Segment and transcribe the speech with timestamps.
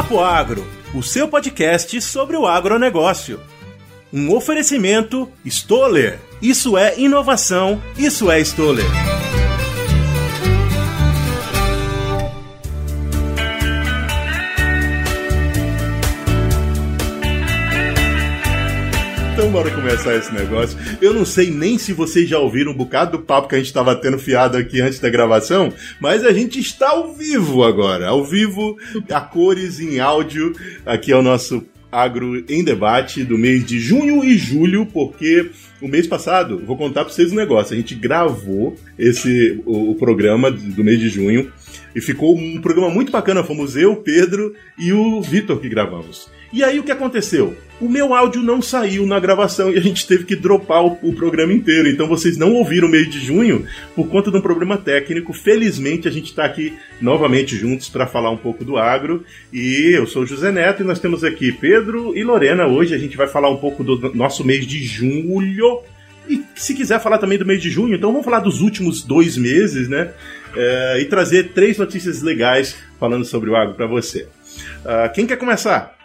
[0.00, 3.38] Papo Agro, o seu podcast sobre o agronegócio.
[4.10, 6.18] Um oferecimento Stoller.
[6.40, 9.19] Isso é inovação, isso é Stoller.
[19.50, 20.78] Então bora começar esse negócio.
[21.02, 23.66] Eu não sei nem se vocês já ouviram um bocado do papo que a gente
[23.66, 28.06] estava tendo fiado aqui antes da gravação, mas a gente está ao vivo agora.
[28.06, 28.76] Ao vivo,
[29.10, 30.54] a cores em áudio.
[30.86, 35.50] Aqui é o nosso Agro em Debate do mês de junho e julho, porque
[35.82, 39.94] o mês passado, vou contar para vocês um negócio, a gente gravou esse o, o
[39.96, 41.52] programa do mês de junho
[41.92, 46.28] e ficou um programa muito bacana, fomos eu, Pedro e o Vitor que gravamos.
[46.52, 47.56] E aí o que aconteceu?
[47.80, 51.14] O meu áudio não saiu na gravação e a gente teve que dropar o, o,
[51.14, 51.88] programa inteiro.
[51.88, 53.64] Então vocês não ouviram o mês de junho
[53.96, 55.32] por conta de um problema técnico.
[55.32, 59.24] Felizmente a gente está aqui novamente juntos para falar um pouco do agro.
[59.50, 62.66] E eu sou o José Neto e nós temos aqui Pedro e Lorena.
[62.66, 65.80] Hoje a gente vai falar um pouco do nosso mês de julho.
[66.28, 69.38] E se quiser falar também do mês de junho, então vamos falar dos últimos dois
[69.38, 70.12] meses, né?
[70.54, 74.28] É, e trazer três notícias legais falando sobre o agro para você.
[74.84, 75.99] Uh, quem quer começar?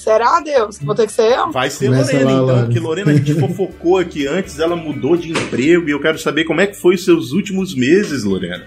[0.00, 0.78] Será, Deus?
[0.78, 1.52] Vou ter que ser eu?
[1.52, 2.64] Vai ser Começa Lorena, lá, então, Lorena.
[2.64, 6.44] porque Lorena a gente fofocou aqui antes, ela mudou de emprego e eu quero saber
[6.44, 8.66] como é que foi os seus últimos meses, Lorena.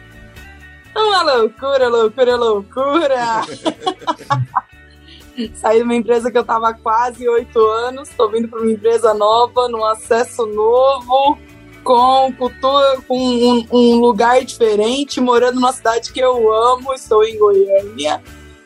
[0.95, 3.41] Uma loucura, loucura, loucura!
[5.55, 8.71] Saí de uma empresa que eu tava há quase oito anos, tô vindo para uma
[8.71, 11.39] empresa nova, num acesso novo,
[11.83, 17.39] com cultura, com um, um lugar diferente, morando numa cidade que eu amo, estou em
[17.39, 18.21] Goiânia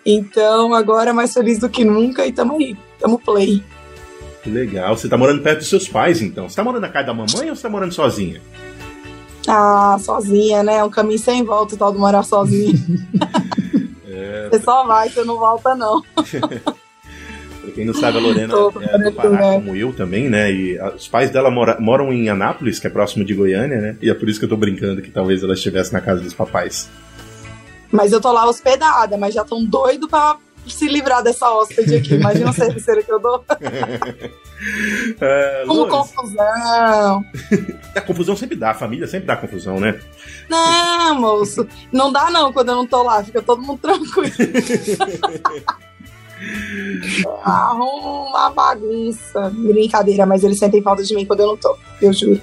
[0.10, 3.62] então, agora mais feliz do que nunca e tamo aí, tamo play.
[4.42, 4.96] Que legal.
[4.96, 6.48] Você tá morando perto dos seus pais, então.
[6.48, 8.42] Você tá morando na casa da mamãe ou você tá morando sozinha?
[9.46, 10.78] Ah, sozinha, né?
[10.78, 12.74] É um caminho sem volta o tal de morar sozinha.
[14.08, 14.48] é...
[14.50, 16.02] Você só vai, você não volta, não.
[16.02, 16.24] pra
[17.76, 20.50] quem não sabe, a Lorena é do Pará, como eu também, né?
[20.50, 23.98] E os pais dela mora, moram em Anápolis, que é próximo de Goiânia, né?
[24.02, 26.34] E é por isso que eu tô brincando que talvez ela estivesse na casa dos
[26.34, 26.90] papais.
[27.92, 30.38] Mas eu tô lá hospedada, mas já tão doido pra
[30.68, 32.16] se livrar dessa hóspede aqui.
[32.16, 33.44] Imagina a terceira que eu dou.
[35.22, 37.24] É, Como confusão.
[37.96, 40.02] a confusão sempre dá, a família sempre dá confusão, né?
[40.50, 41.68] Não, moço.
[41.92, 44.32] Não dá não quando eu não tô lá, fica todo mundo tranquilo.
[47.44, 49.52] Arruma uma bagunça.
[49.52, 52.42] Brincadeira, mas eles sentem falta de mim quando eu não tô, eu juro.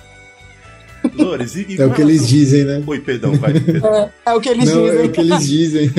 [1.17, 2.83] Flores, e, e é o que eles dizem, né?
[2.87, 3.53] Oi, perdão, vai.
[4.25, 5.01] É, é, o que eles Não, dizem.
[5.01, 5.91] É o que eles dizem.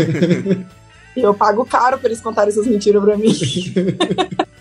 [1.16, 3.34] E eu pago caro pra eles contarem essas mentiras pra mim.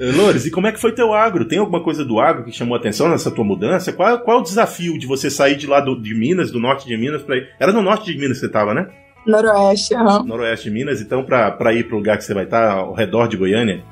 [0.00, 1.46] Eh, Lores, e como é que foi teu agro?
[1.46, 3.92] Tem alguma coisa do agro que chamou a atenção nessa tua mudança?
[3.92, 6.86] Qual, qual é o desafio de você sair de lá do, de Minas, do norte
[6.86, 7.48] de Minas, pra ir...
[7.60, 8.88] Era no norte de Minas que você tava, né?
[9.26, 10.24] Noroeste, aham.
[10.24, 13.28] Noroeste de Minas, então pra, pra ir pro lugar que você vai estar, ao redor
[13.28, 13.82] de Goiânia?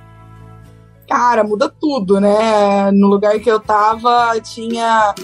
[1.08, 2.90] Cara, muda tudo, né?
[2.92, 5.14] No lugar que eu tava, tinha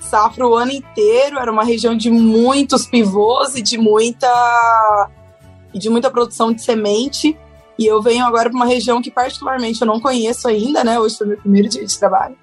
[0.00, 4.28] safra o ano inteiro, era uma região de muitos pivôs e de muita
[5.72, 7.38] e de muita produção de semente.
[7.78, 10.98] E eu venho agora para uma região que particularmente eu não conheço ainda, né?
[10.98, 12.36] Hoje foi meu primeiro dia de trabalho.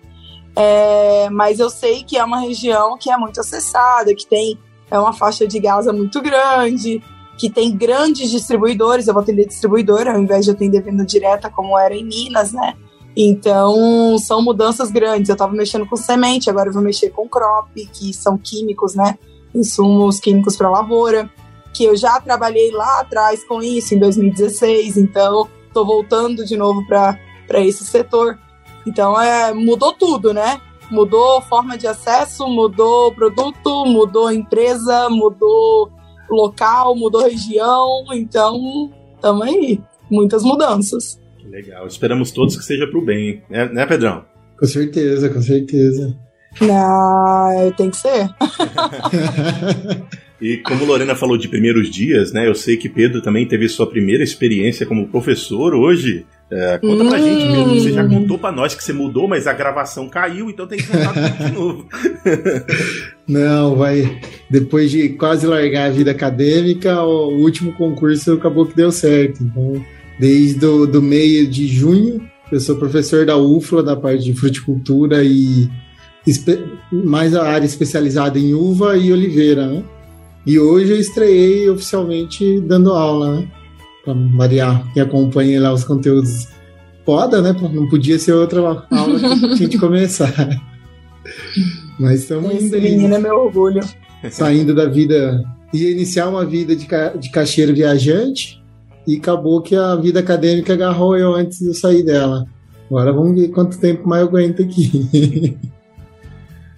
[0.56, 4.58] É, mas eu sei que é uma região que é muito acessada, que tem
[4.90, 7.04] é uma faixa de Gaza muito grande,
[7.38, 9.08] que tem grandes distribuidores.
[9.08, 12.74] Eu vou atender distribuidor ao invés de atender venda direta, como era em Minas, né?
[13.16, 15.30] Então, são mudanças grandes.
[15.30, 19.18] Eu estava mexendo com semente, agora eu vou mexer com crop, que são químicos, né?
[19.56, 21.30] Insumos químicos para lavoura,
[21.74, 24.98] que eu já trabalhei lá atrás com isso, em 2016.
[24.98, 27.18] Então, estou voltando de novo para
[27.66, 28.38] esse setor.
[28.86, 30.62] Então, é, mudou tudo, né?
[30.92, 35.92] Mudou forma de acesso, mudou produto, mudou empresa, mudou
[36.30, 38.06] local, mudou região.
[38.14, 39.80] Então, estamos aí.
[40.10, 41.20] Muitas mudanças.
[41.50, 41.88] Legal.
[41.88, 44.26] Esperamos todos que seja pro bem, né, né Pedrão?
[44.60, 46.18] Com certeza, com certeza.
[46.62, 48.30] Não, tem que ser.
[50.40, 52.48] E como Lorena falou de primeiros dias, né?
[52.48, 56.26] Eu sei que Pedro também teve sua primeira experiência como professor hoje.
[56.50, 57.10] É, conta hum.
[57.10, 57.74] pra gente, Pedro.
[57.76, 60.88] Você já contou pra nós que você mudou, mas a gravação caiu, então tem que
[60.88, 61.88] contar tudo de novo.
[63.28, 64.20] Não, vai.
[64.50, 69.44] Depois de quase largar a vida acadêmica, o último concurso acabou que deu certo.
[69.44, 69.84] Então,
[70.20, 72.22] desde o do meio de junho.
[72.50, 75.70] Eu sou professor da UFLA, da parte de fruticultura e
[76.92, 79.84] mais a área especializada em uva e oliveira, né?
[80.46, 83.48] E hoje eu estreiei oficialmente dando aula, né?
[84.08, 86.48] Para variar, quem acompanha lá os conteúdos
[87.06, 87.54] foda, né?
[87.74, 88.86] Não podia ser outra aula
[89.20, 90.34] que tinha de começar.
[92.00, 92.74] Mas estamos indo.
[92.74, 93.82] Esse menino é meu orgulho.
[94.32, 95.44] Saindo da vida
[95.74, 98.64] ia iniciar uma vida de, ca de caixeiro viajante
[99.06, 102.46] e acabou que a vida acadêmica agarrou eu antes de eu sair dela.
[102.90, 105.58] Agora vamos ver quanto tempo mais eu aguento aqui.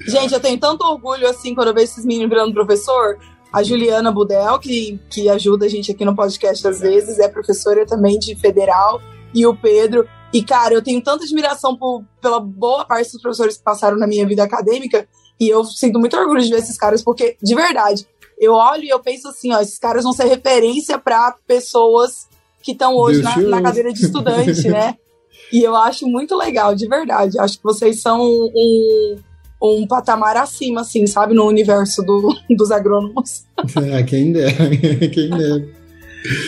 [0.07, 3.19] Gente, eu tenho tanto orgulho assim quando eu vejo esses meninos virando professor.
[3.51, 7.85] A Juliana Budel, que, que ajuda a gente aqui no podcast às vezes, é professora
[7.85, 9.01] também de federal,
[9.33, 10.07] e o Pedro.
[10.31, 14.05] E, cara, eu tenho tanta admiração por, pela boa parte dos professores que passaram na
[14.05, 15.07] minha vida acadêmica,
[15.39, 18.07] e eu sinto muito orgulho de ver esses caras, porque, de verdade,
[18.39, 22.27] eu olho e eu penso assim, ó, esses caras vão ser referência para pessoas
[22.61, 24.95] que estão hoje na, na, cadeira de estudante, né?
[25.51, 27.39] E eu acho muito legal, de verdade.
[27.39, 29.15] Acho que vocês são um,
[29.61, 33.45] um patamar acima, assim, sabe, no universo do, dos agrônomos.
[33.91, 34.53] É, quem dera,
[35.11, 35.79] quem dera.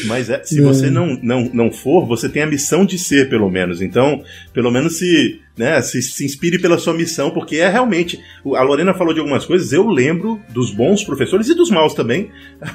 [0.06, 3.50] Mas é, se você não, não, não for, você tem a missão de ser, pelo
[3.50, 3.82] menos.
[3.82, 4.22] Então,
[4.54, 8.20] pelo menos se, né, se, se inspire pela sua missão, porque é realmente.
[8.56, 12.30] A Lorena falou de algumas coisas, eu lembro dos bons professores e dos maus também,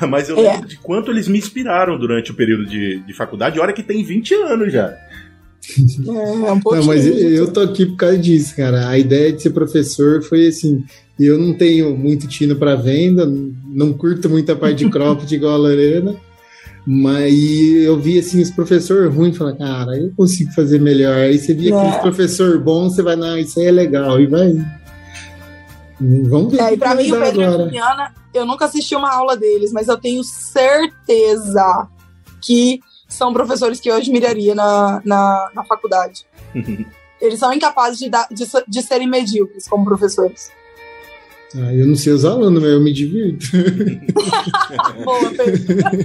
[0.08, 0.52] mas eu é.
[0.52, 4.02] lembro de quanto eles me inspiraram durante o período de, de faculdade, hora que tem
[4.02, 4.96] 20 anos já.
[6.06, 8.88] É, é um não, mas eu tô aqui por causa disso, cara.
[8.88, 10.84] A ideia de ser professor foi assim.
[11.18, 15.58] Eu não tenho muito tino para venda, não curto muita parte de cropped igual a
[15.58, 16.14] Lorena.
[16.86, 17.34] Mas
[17.82, 21.16] eu vi assim os professores ruins falar, cara, eu consigo fazer melhor.
[21.16, 21.76] Aí você via é.
[21.76, 24.54] aqueles professor bom, você vai, não, isso aí é legal, e vai.
[26.00, 26.60] Vamos ver.
[26.60, 27.42] É, e pra mim, o Pedro agora.
[27.42, 31.88] e a Juliana, eu nunca assisti uma aula deles, mas eu tenho certeza
[32.40, 32.78] que
[33.08, 36.26] são professores que eu admiraria na, na, na faculdade.
[37.20, 40.50] Eles são incapazes de, dar, de, de serem medíocres como professores.
[41.54, 43.46] Ah, eu não sei os alunos, mas eu me divirto.
[45.02, 46.04] Boa, Pedro.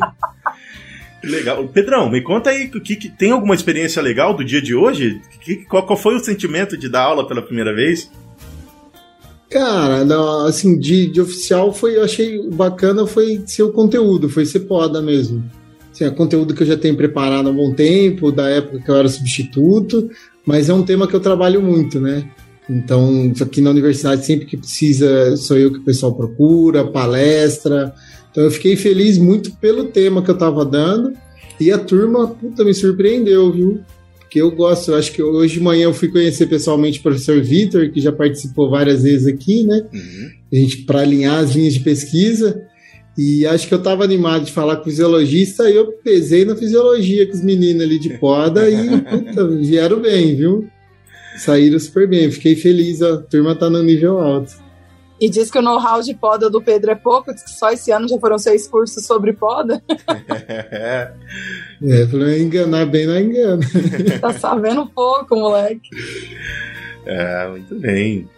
[1.24, 1.68] Legal.
[1.68, 5.22] Pedrão, me conta aí, que, que, tem alguma experiência legal do dia de hoje?
[5.42, 8.10] Que, qual, qual, foi o sentimento de dar aula pela primeira vez?
[9.50, 14.46] Cara, não, assim, de, de oficial foi, eu achei bacana foi ser o conteúdo, foi
[14.46, 15.44] ser poda mesmo.
[16.02, 18.96] Assim, é conteúdo que eu já tenho preparado há bom tempo, da época que eu
[18.96, 20.10] era substituto,
[20.46, 22.28] mas é um tema que eu trabalho muito, né?
[22.70, 27.94] Então, aqui na universidade, sempre que precisa, sou eu que o pessoal procura, palestra,
[28.32, 31.14] então eu fiquei feliz muito pelo tema que eu estava dando
[31.60, 33.82] e a turma, puta, me surpreendeu, viu?
[34.20, 37.42] Porque eu gosto, eu acho que hoje de manhã eu fui conhecer pessoalmente o professor
[37.42, 39.84] Vitor, que já participou várias vezes aqui, né?
[39.94, 40.30] Uhum.
[40.52, 42.71] A gente, para alinhar as linhas de pesquisa.
[43.18, 46.56] E acho que eu estava animado de falar com o fisiologista e eu pesei na
[46.56, 50.70] fisiologia com os meninos ali de poda e puta, vieram bem, viu?
[51.38, 54.54] Saíram super bem, fiquei feliz, a turma tá no nível alto.
[55.20, 57.92] E diz que o know-how de poda do Pedro é pouco, diz que só esse
[57.92, 59.84] ano já foram seis cursos sobre poda.
[60.28, 61.14] é,
[61.84, 63.64] é pra enganar bem, não engana.
[64.20, 65.90] tá sabendo pouco, moleque.
[67.04, 68.30] É, muito bem.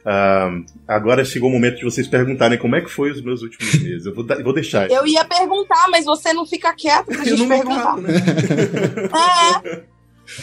[0.00, 3.74] Uh, agora chegou o momento de vocês perguntarem como é que foi os meus últimos
[3.82, 4.06] meses.
[4.06, 4.90] Eu vou, vou deixar.
[4.90, 7.96] Eu ia perguntar, mas você não fica quieto pra gente perguntar.
[7.98, 8.10] Né?
[9.76, 9.90] é.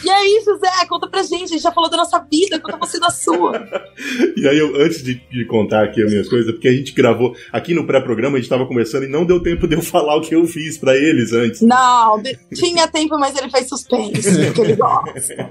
[0.04, 3.00] E aí, José, conta pra gente, a gente já falou da nossa vida, conta você
[3.00, 3.66] da sua.
[4.36, 7.34] e aí, eu, antes de, de, contar aqui as minhas coisas, porque a gente gravou
[7.50, 10.20] aqui no pré-programa, a gente tava conversando e não deu tempo de eu falar o
[10.20, 11.62] que eu fiz pra eles antes.
[11.62, 12.22] Não,
[12.54, 15.50] tinha tempo, mas ele fez suspense, porque ele gosta.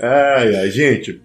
[0.00, 1.20] ai, ai, gente.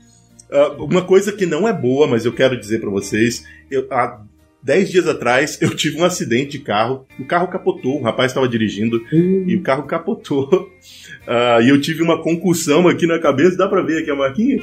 [0.49, 4.21] Uh, uma coisa que não é boa, mas eu quero dizer para vocês, eu, há
[4.61, 8.47] dez dias atrás eu tive um acidente de carro, o carro capotou, o rapaz estava
[8.47, 9.45] dirigindo hum.
[9.47, 10.47] e o carro capotou.
[10.51, 14.57] Uh, e eu tive uma concussão aqui na cabeça, dá pra ver aqui a marquinha?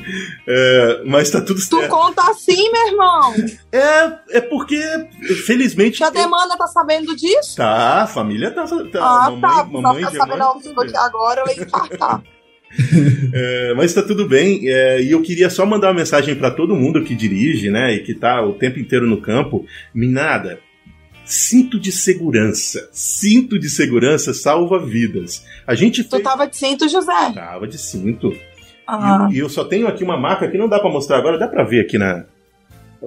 [0.47, 1.83] É, mas tá tudo certo.
[1.83, 3.35] Tu conta assim, meu irmão?
[3.73, 4.81] É, é porque,
[5.47, 6.03] felizmente.
[6.03, 7.57] a demanda tá sabendo disso?
[7.57, 8.65] Tá, a família tá.
[8.65, 9.65] tá ah, mamãe, tá.
[9.65, 12.23] Mamãe, tá sabendo ao vivo aqui agora, eu ia infartar.
[13.33, 14.69] é, mas tá tudo bem.
[14.69, 17.95] É, e eu queria só mandar uma mensagem para todo mundo que dirige, né?
[17.95, 19.67] E que tá o tempo inteiro no campo.
[19.95, 20.61] Minada,
[21.25, 22.89] cinto de segurança.
[22.93, 25.45] Cinto de segurança salva vidas.
[25.67, 26.23] A gente fez...
[26.23, 27.33] Tu tava de cinto, José?
[27.35, 28.35] Tava de cinto.
[28.87, 29.29] Ah.
[29.31, 31.49] E, e, eu só tenho aqui uma marca que não dá para mostrar agora, dá
[31.49, 32.25] para ver aqui na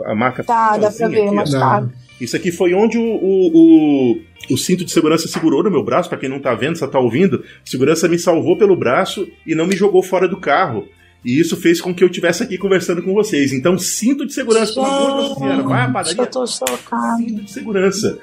[0.05, 0.43] a marca.
[0.43, 1.87] Tá, dá para ver, mas tá.
[2.19, 4.21] Isso aqui foi onde o, o, o,
[4.53, 6.99] o, cinto de segurança segurou no meu braço, para quem não tá vendo, só tá
[6.99, 7.43] ouvindo.
[7.65, 10.87] A segurança me salvou pelo braço e não me jogou fora do carro.
[11.23, 13.51] E isso fez com que eu estivesse aqui conversando com vocês.
[13.51, 15.63] Então, cinto de segurança, pelo amor de Deus.
[15.65, 16.21] Vai à padaria.
[16.21, 17.17] Eu tô chocado.
[17.17, 18.19] Cinto de segurança.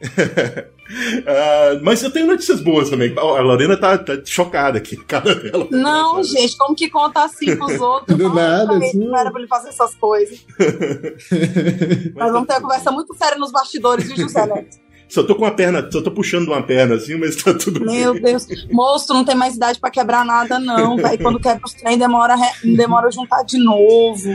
[0.90, 3.14] uh, mas eu tenho notícias boas também.
[3.16, 5.66] A Lorena tá, tá chocada aqui, cara dela.
[5.70, 8.16] Não, gente, como que conta assim pros outros?
[8.16, 8.98] Do nada, assim.
[8.98, 10.44] Não era pra ele fazer essas coisas.
[10.58, 14.84] mas, mas vamos ter uma conversa muito séria nos bastidores, viu, José Neto?
[15.06, 18.14] Só tô com a perna, só tô puxando uma perna assim, mas tá tudo Meu
[18.14, 18.22] bem.
[18.22, 18.46] Deus.
[18.70, 21.22] Moço, não tem mais idade pra quebrar nada, não, velho.
[21.22, 24.28] Quando quebra os trem, demora, demora juntar de novo.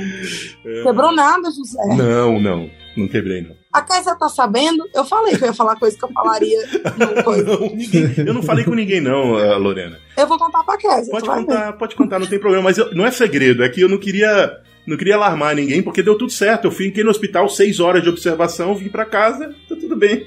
[0.63, 1.83] É, Quebrou nada, José.
[1.97, 2.69] Não, não.
[2.95, 3.58] não quebrei, não.
[3.71, 4.83] A Kézia tá sabendo?
[4.95, 6.59] Eu falei que eu ia falar coisa que eu falaria.
[7.45, 9.99] não, ninguém, eu não falei com ninguém, não, Lorena.
[10.17, 11.11] Eu vou contar pra Kézia.
[11.11, 12.63] Pode contar, pode contar, não tem problema.
[12.63, 14.57] Mas eu, não é segredo, é que eu não queria.
[14.87, 16.65] Não queria alarmar ninguém, porque deu tudo certo.
[16.65, 20.25] Eu fiquei no hospital seis horas de observação, vim para casa, tá tudo bem.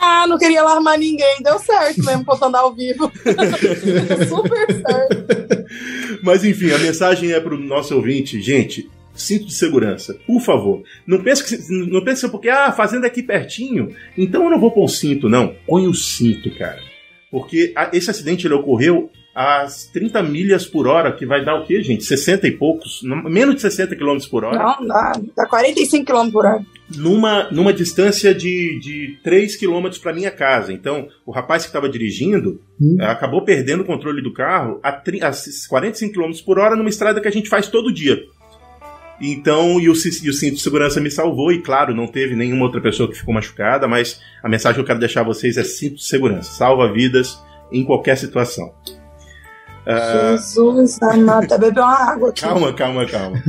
[0.00, 3.12] Ah, não queria alarmar ninguém, deu certo mesmo contando ao vivo.
[4.26, 5.66] Super certo.
[6.22, 8.88] Mas enfim, a mensagem é pro nosso ouvinte, gente.
[9.18, 10.82] Cinto de segurança, por favor.
[11.06, 14.84] Não pense que não pense porque ah, fazendo aqui pertinho, então eu não vou pôr
[14.84, 15.54] o cinto, não.
[15.66, 16.80] Põe o cinto, cara.
[17.30, 21.80] Porque esse acidente ele ocorreu às 30 milhas por hora, que vai dar o quê,
[21.80, 22.02] gente?
[22.02, 23.02] 60 e poucos?
[23.04, 24.58] Menos de 60 km por hora?
[24.58, 26.66] Não, dá, dá 45 km por hora.
[26.96, 30.72] Numa, numa distância de, de 3 km para minha casa.
[30.72, 32.96] Então, o rapaz que estava dirigindo hum.
[33.00, 35.32] acabou perdendo o controle do carro a, a
[35.68, 38.18] 45 km por hora numa estrada que a gente faz todo dia.
[39.20, 42.64] Então, e o, e o cinto de segurança me salvou, e claro, não teve nenhuma
[42.64, 45.64] outra pessoa que ficou machucada, mas a mensagem que eu quero deixar a vocês é
[45.64, 46.52] cinto de segurança.
[46.52, 47.38] Salva vidas
[47.72, 48.72] em qualquer situação.
[49.88, 52.42] Jesus amado, até beber uma água aqui.
[52.42, 53.42] Calma, calma, calma.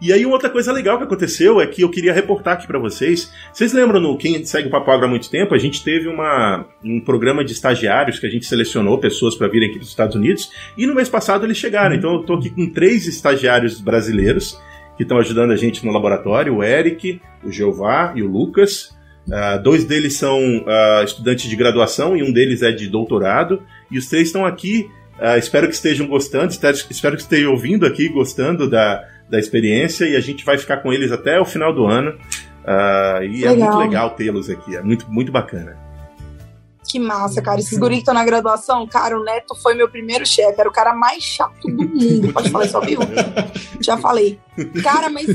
[0.00, 3.30] e aí, outra coisa legal que aconteceu é que eu queria reportar aqui para vocês.
[3.52, 6.64] Vocês lembram, no quem segue o Papo Agro há muito tempo, a gente teve uma,
[6.82, 10.50] um programa de estagiários que a gente selecionou pessoas para virem aqui dos Estados Unidos,
[10.78, 11.94] e no mês passado eles chegaram.
[11.94, 14.58] Então, eu tô aqui com três estagiários brasileiros
[14.96, 18.94] que estão ajudando a gente no laboratório: o Eric, o Jeová e o Lucas.
[19.26, 23.62] Uh, dois deles são uh, estudantes de graduação e um deles é de doutorado.
[23.90, 28.06] E os três estão aqui Uh, espero que estejam gostando, espero que estejam ouvindo aqui,
[28.06, 31.86] gostando da, da experiência, e a gente vai ficar com eles até o final do
[31.86, 32.14] ano.
[33.22, 33.54] E legal.
[33.54, 35.85] é muito legal tê-los aqui, é muito, muito bacana.
[36.86, 37.58] Que massa, cara.
[37.58, 40.72] Esses guri que estão na graduação, cara, o Neto foi meu primeiro chefe, era o
[40.72, 42.32] cara mais chato do mundo.
[42.32, 43.02] Pode falar isso ao vivo?
[43.80, 44.38] Já falei.
[44.82, 45.26] Cara, mas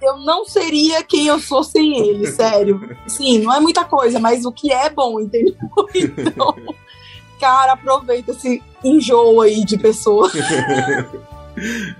[0.00, 2.80] eu não seria quem eu sou sem ele, sério.
[3.06, 5.54] Sim, não é muita coisa, mas o que é bom, entendeu?
[5.94, 6.54] Então,
[7.40, 10.30] cara, aproveita esse enjoo aí de pessoa.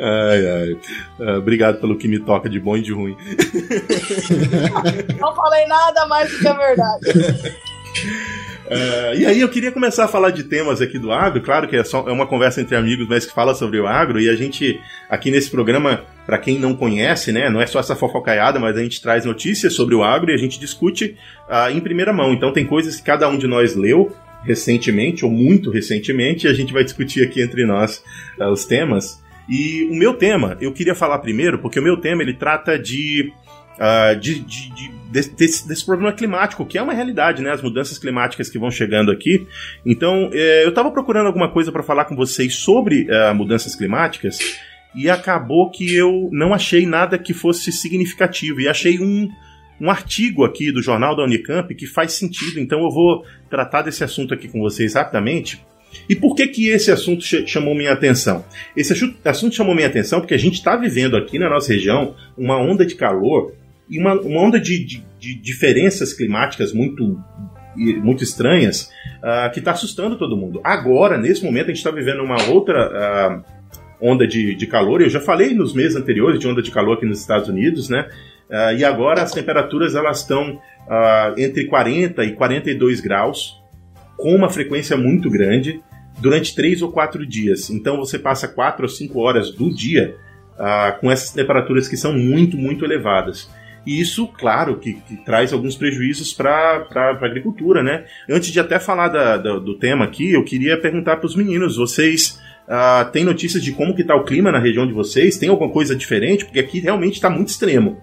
[0.00, 0.72] Ai, ai.
[1.18, 3.16] Uh, obrigado pelo que me toca de bom e de ruim.
[5.20, 7.04] Não falei nada mais do que a verdade.
[8.66, 11.76] Uh, e aí eu queria começar a falar de temas aqui do agro, claro que
[11.76, 14.34] é, só, é uma conversa entre amigos, mas que fala sobre o agro, e a
[14.34, 14.80] gente,
[15.10, 18.82] aqui nesse programa, para quem não conhece, né, não é só essa fofocaiada, mas a
[18.82, 21.14] gente traz notícias sobre o agro e a gente discute
[21.46, 22.32] uh, em primeira mão.
[22.32, 26.54] Então tem coisas que cada um de nós leu, recentemente, ou muito recentemente, e a
[26.54, 28.02] gente vai discutir aqui entre nós
[28.40, 29.22] uh, os temas.
[29.46, 33.30] E o meu tema, eu queria falar primeiro, porque o meu tema ele trata de,
[33.76, 37.52] uh, de, de, de desse, desse, problema climático, que é uma realidade, né?
[37.52, 39.46] As mudanças climáticas que vão chegando aqui.
[39.86, 44.38] Então, é, eu estava procurando alguma coisa para falar com vocês sobre uh, mudanças climáticas
[44.94, 48.60] e acabou que eu não achei nada que fosse significativo.
[48.60, 49.28] E achei um,
[49.80, 54.02] um artigo aqui do jornal da Unicamp que faz sentido, então eu vou tratar desse
[54.02, 55.64] assunto aqui com vocês rapidamente.
[56.08, 58.44] E por que que esse assunto chamou minha atenção?
[58.76, 58.92] Esse
[59.24, 62.84] assunto chamou minha atenção porque a gente está vivendo aqui na nossa região uma onda
[62.84, 63.52] de calor
[63.88, 67.18] e uma, uma onda de, de, de diferenças climáticas muito
[67.76, 68.88] muito estranhas
[69.18, 70.60] uh, que está assustando todo mundo.
[70.62, 73.44] Agora, nesse momento, a gente está vivendo uma outra uh,
[74.00, 75.02] onda de, de calor.
[75.02, 78.08] Eu já falei nos meses anteriores de onda de calor aqui nos Estados Unidos, né?
[78.48, 80.60] Uh, e agora as temperaturas elas estão
[81.38, 83.60] entre 40 e 42 graus,
[84.18, 85.82] com uma frequência muito grande,
[86.20, 87.70] durante 3 ou 4 dias.
[87.70, 90.14] Então você passa 4 ou 5 horas do dia
[90.54, 93.50] uh, com essas temperaturas que são muito, muito elevadas.
[93.86, 98.04] E isso, claro, que, que traz alguns prejuízos para a agricultura, né?
[98.28, 101.76] Antes de até falar da, da, do tema aqui, eu queria perguntar para os meninos,
[101.76, 105.36] vocês uh, têm notícias de como que está o clima na região de vocês?
[105.36, 106.44] Tem alguma coisa diferente?
[106.44, 108.00] Porque aqui realmente está muito extremo.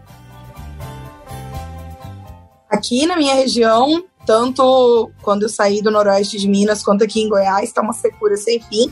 [2.69, 7.29] Aqui na minha região, tanto quando eu saí do noroeste de Minas quanto aqui em
[7.29, 8.91] Goiás, está uma secura sem fim.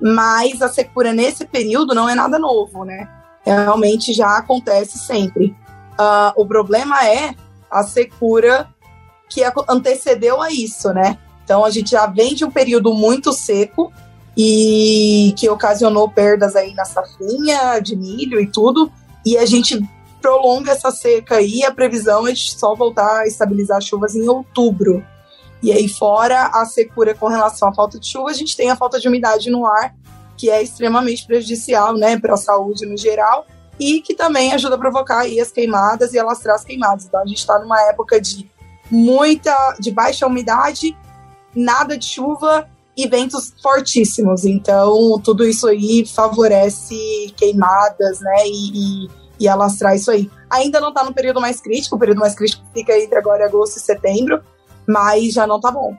[0.00, 3.08] Mas a secura nesse período não é nada novo, né?
[3.44, 5.56] Realmente já acontece sempre.
[5.98, 7.34] Uh, o problema é
[7.70, 8.68] a secura
[9.28, 11.18] que antecedeu a isso, né?
[11.44, 13.92] Então a gente já vem de um período muito seco
[14.36, 18.90] e que ocasionou perdas aí na safrinha de milho e tudo.
[19.26, 19.80] E a gente
[20.20, 24.28] prolonga essa seca aí, a previsão é de só voltar a estabilizar as chuvas em
[24.28, 25.04] outubro.
[25.62, 28.76] E aí, fora a secura com relação à falta de chuva, a gente tem a
[28.76, 29.94] falta de umidade no ar,
[30.36, 33.44] que é extremamente prejudicial né, para a saúde no geral,
[33.78, 37.06] e que também ajuda a provocar as queimadas e alastrar as queimadas.
[37.06, 38.50] Então, a gente está numa época de
[38.90, 40.96] muita, de baixa umidade,
[41.54, 44.44] nada de chuva e ventos fortíssimos.
[44.44, 50.30] Então, tudo isso aí favorece queimadas, né, e, e e alastrar isso aí.
[50.50, 53.76] Ainda não tá no período mais crítico, o período mais crítico fica entre agora agosto
[53.76, 54.40] e setembro,
[54.86, 55.94] mas já não tá bom.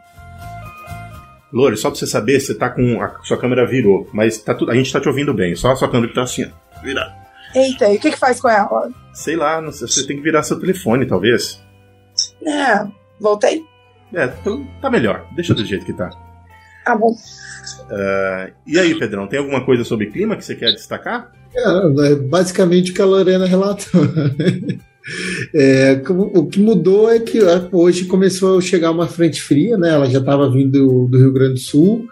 [1.51, 3.01] Lore, só pra você saber, você tá com.
[3.01, 5.75] A sua câmera virou, mas tá tudo, a gente tá te ouvindo bem, só a
[5.75, 7.15] sua câmera que tá assim, ó, virada.
[7.55, 8.89] Eita, e o que que faz com ela?
[9.13, 11.61] Sei lá, não sei, você tem que virar seu telefone, talvez.
[12.45, 12.87] É,
[13.19, 13.63] voltei.
[14.13, 14.27] É,
[14.81, 16.09] tá melhor, deixa do jeito que tá.
[16.85, 17.11] Tá bom.
[17.11, 21.31] Uh, e aí, Pedrão, tem alguma coisa sobre clima que você quer destacar?
[21.55, 24.01] É, basicamente o que a Lorena relatou.
[25.55, 29.89] É, o que mudou é que é, hoje começou a chegar uma frente fria, né?
[29.89, 32.07] Ela já estava vindo do Rio Grande do Sul.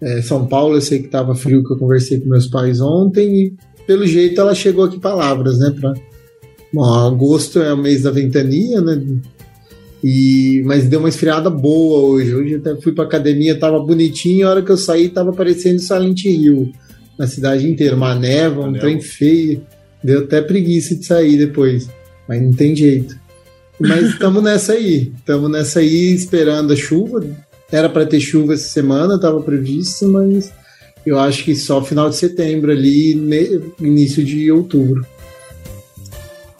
[0.00, 3.36] É, São Paulo, eu sei que estava frio, que eu conversei com meus pais ontem,
[3.36, 5.74] e pelo jeito ela chegou aqui palavras, né?
[5.78, 5.92] Pra...
[6.72, 9.00] Bom, agosto é o mês da ventania, né?
[10.02, 12.34] E, mas deu uma esfriada boa hoje.
[12.34, 16.24] Hoje até fui para academia, tava bonitinho, a hora que eu saí tava parecendo Silent
[16.24, 16.72] Hill
[17.18, 19.62] na cidade inteira, uma neva, um trem feio.
[20.02, 21.88] Deu até preguiça de sair depois,
[22.28, 23.16] mas não tem jeito.
[23.80, 27.24] Mas estamos nessa aí, estamos nessa aí esperando a chuva.
[27.72, 30.52] Era para ter chuva essa semana, estava previsto, mas
[31.06, 33.12] eu acho que só final de setembro ali,
[33.80, 35.04] início de outubro.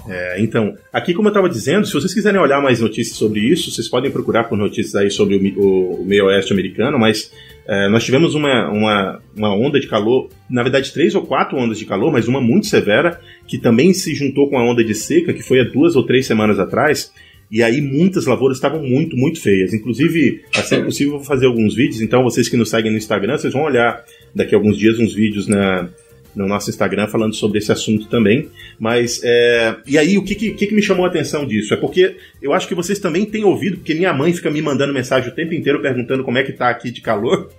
[0.06, 3.70] É, então, aqui como eu estava dizendo, se vocês quiserem olhar mais notícias sobre isso,
[3.70, 7.32] vocês podem procurar por notícias aí sobre o, o, o meio oeste americano, mas
[7.66, 11.78] é, nós tivemos uma, uma, uma onda de calor, na verdade três ou quatro ondas
[11.78, 15.32] de calor, mas uma muito severa, que também se juntou com a onda de seca,
[15.32, 17.10] que foi há duas ou três semanas atrás,
[17.50, 19.72] e aí muitas lavouras estavam muito, muito feias.
[19.72, 22.98] Inclusive, assim que possível, eu vou fazer alguns vídeos, então vocês que nos seguem no
[22.98, 25.88] Instagram, vocês vão olhar daqui a alguns dias uns vídeos na,
[26.34, 28.48] no nosso Instagram falando sobre esse assunto também.
[28.78, 29.76] Mas, é...
[29.86, 31.72] e aí, o que, que, que, me chamou a atenção disso?
[31.72, 34.92] É porque eu acho que vocês também têm ouvido, porque minha mãe fica me mandando
[34.92, 37.50] mensagem o tempo inteiro perguntando como é que tá aqui de calor,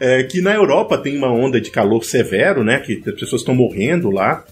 [0.00, 2.80] é, que na Europa tem uma onda de calor severo, né?
[2.80, 4.44] Que as pessoas estão morrendo lá.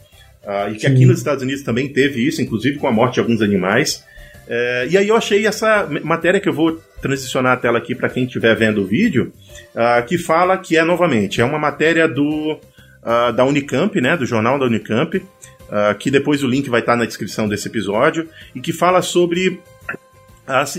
[0.43, 0.95] Uh, e que Sim.
[0.95, 4.03] aqui nos Estados Unidos também teve isso, inclusive com a morte de alguns animais.
[4.49, 8.09] É, e aí eu achei essa matéria que eu vou transicionar a tela aqui para
[8.09, 9.33] quem estiver vendo o vídeo,
[9.75, 12.59] uh, que fala que é novamente, é uma matéria do
[13.03, 16.97] uh, da Unicamp, né, do jornal da Unicamp, uh, que depois o link vai estar
[16.97, 19.61] na descrição desse episódio, e que fala sobre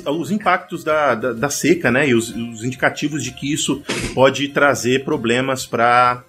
[0.06, 3.82] os impactos da, da, da, seca, né, e os, os, indicativos de que isso
[4.14, 6.24] pode trazer problemas para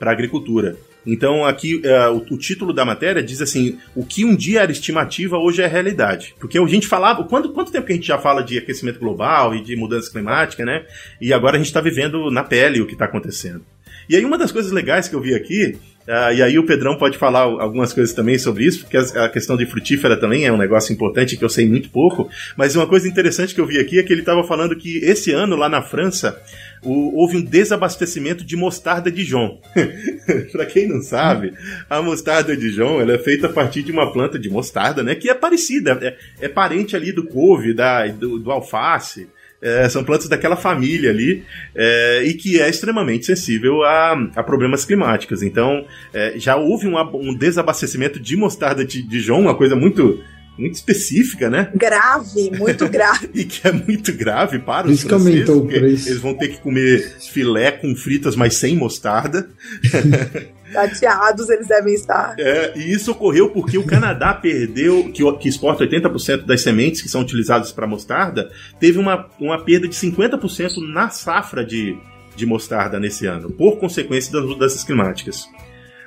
[0.00, 0.76] a agricultura.
[1.06, 4.72] Então, aqui, uh, o, o, título da matéria diz assim: o que um dia era
[4.72, 6.34] estimativa, hoje é realidade.
[6.38, 7.24] Porque a gente falava.
[7.24, 10.64] Quanto, quanto tempo que a gente já fala de aquecimento global e de mudança climática,
[10.64, 10.84] né?
[11.20, 13.64] E agora a gente está vivendo na pele o que está acontecendo.
[14.08, 15.78] E aí, uma das coisas legais que eu vi aqui,
[16.08, 19.56] uh, e aí o Pedrão pode falar algumas coisas também sobre isso, porque a, questão
[19.56, 23.08] de frutífera também é um negócio importante que eu sei muito pouco, mas uma coisa
[23.08, 25.82] interessante que eu vi aqui é que ele estava falando que esse ano, lá na
[25.82, 26.40] França,
[26.82, 29.60] o, houve um desabastecimento de mostarda Dijon.
[30.52, 31.52] para quem não sabe,
[31.88, 35.14] a mostarda Dijon ela é feita a partir de uma planta de mostarda, né?
[35.14, 39.28] Que é parecida, é, é parente ali do couve, da, do, do alface.
[39.60, 41.42] É, são plantas daquela família ali
[41.74, 45.42] é, e que é extremamente sensível a, a problemas climáticos.
[45.42, 50.22] Então, é, já houve um, um, desabastecimento de mostarda de Dijon, uma coisa muito
[50.58, 51.70] muito específica, né?
[51.74, 53.30] Grave, muito grave.
[53.32, 57.94] e que é muito grave para os franceses, eles vão ter que comer filé com
[57.94, 59.48] fritas, mas sem mostarda.
[60.70, 62.34] Chateados eles devem estar.
[62.38, 67.08] É, e isso ocorreu porque o Canadá perdeu, que, que exporta 80% das sementes que
[67.08, 71.96] são utilizadas para mostarda, teve uma, uma perda de 50% na safra de,
[72.36, 75.48] de mostarda nesse ano, por consequência das mudanças climáticas.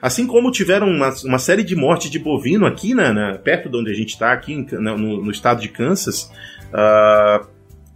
[0.02, 3.78] Assim como tiveram uma, uma série de mortes de bovino aqui, na, na perto de
[3.78, 6.32] onde a gente está, aqui no, no, estado de Kansas,
[6.74, 7.46] uh,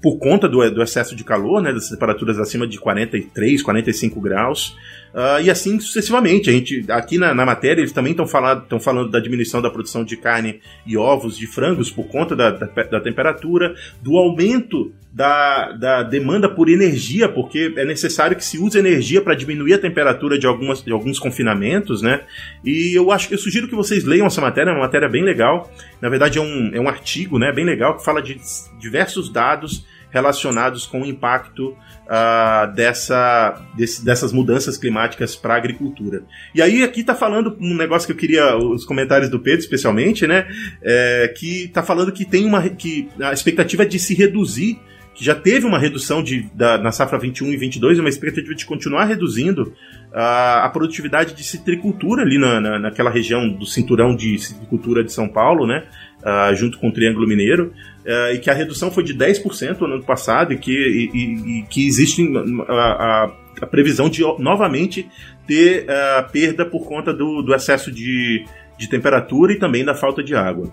[0.01, 4.77] por conta do, do, excesso de calor, né, das temperaturas acima de 43, 45 graus.
[5.15, 6.49] Uh, e assim sucessivamente.
[6.49, 10.03] A gente, aqui na, na matéria, eles também estão falando, falando da diminuição da produção
[10.03, 15.71] de carne e ovos de frangos por conta da, da, da temperatura, do aumento da,
[15.71, 20.37] da, demanda por energia, porque é necessário que se use energia para diminuir a temperatura
[20.37, 22.23] de, algumas, de alguns confinamentos, né?
[22.61, 25.71] E eu acho eu sugiro que vocês leiam essa matéria, é uma matéria bem legal.
[26.01, 28.37] Na verdade, é um, é um artigo né, bem legal que fala de
[28.77, 31.75] diversos dados relacionados com o impacto
[32.05, 36.23] uh, dessa, desse, dessas mudanças climáticas para a agricultura.
[36.55, 40.25] E aí aqui está falando um negócio que eu queria, os comentários do Pedro especialmente,
[40.25, 40.47] né?
[40.81, 44.79] É, que está falando que tem uma que a expectativa é de se reduzir
[45.13, 48.65] que já teve uma redução de, da, na safra 21 e 22, uma expectativa de
[48.65, 49.73] continuar reduzindo
[50.11, 55.13] uh, a produtividade de citricultura ali na, na, naquela região do cinturão de citricultura de
[55.13, 55.85] São Paulo, né?
[56.19, 57.73] Uh, junto com o Triângulo Mineiro
[58.05, 61.59] uh, e que a redução foi de 10% no ano passado e que, e, e,
[61.59, 62.21] e que existe
[62.67, 65.09] a, a, a, previsão de novamente
[65.47, 68.45] ter uh, perda por conta do, do excesso de,
[68.77, 70.71] de temperatura e também da falta de água.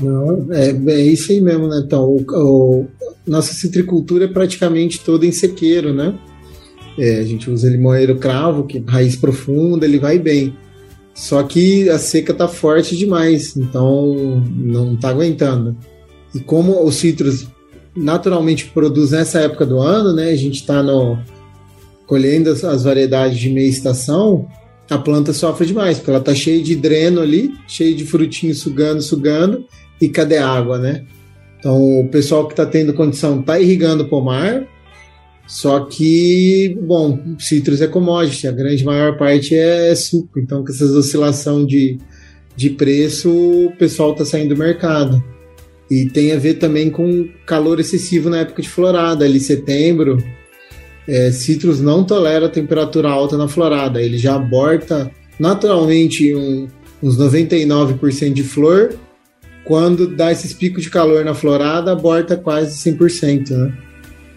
[0.00, 1.82] Não, é, é isso aí mesmo, né?
[1.84, 2.86] Então, o, o,
[3.26, 6.14] nossa citricultura é praticamente toda em sequeiro, né?
[6.98, 10.54] É, a gente usa limoeiro cravo, que raiz profunda, ele vai bem.
[11.16, 15.74] Só que a seca tá forte demais, então não tá aguentando.
[16.34, 17.46] E como os citros
[17.96, 20.30] naturalmente produz nessa época do ano, né?
[20.30, 21.18] A gente está no
[22.06, 24.46] colhendo as, variedades de meia estação,
[24.90, 29.00] a planta sofre demais, porque ela tá cheia de dreno ali, cheia de frutinho sugando,
[29.00, 29.64] sugando,
[29.98, 31.06] e cadê a água, né?
[31.58, 34.66] Então o pessoal que está tendo condição tá irrigando o pomar,
[35.46, 40.90] só que, bom, citrus é commodity, a grande maior parte é suco, então com essas
[40.90, 41.98] oscilações de,
[42.56, 45.22] de preço, o pessoal está saindo do mercado.
[45.88, 50.18] E tem a ver também com calor excessivo na época de florada, ali setembro.
[51.06, 56.66] É, citrus não tolera temperatura alta na florada, ele já aborta naturalmente um,
[57.00, 58.96] uns 99% de flor.
[59.64, 63.85] Quando dá esses picos de calor na florada, aborta quase 100%, né?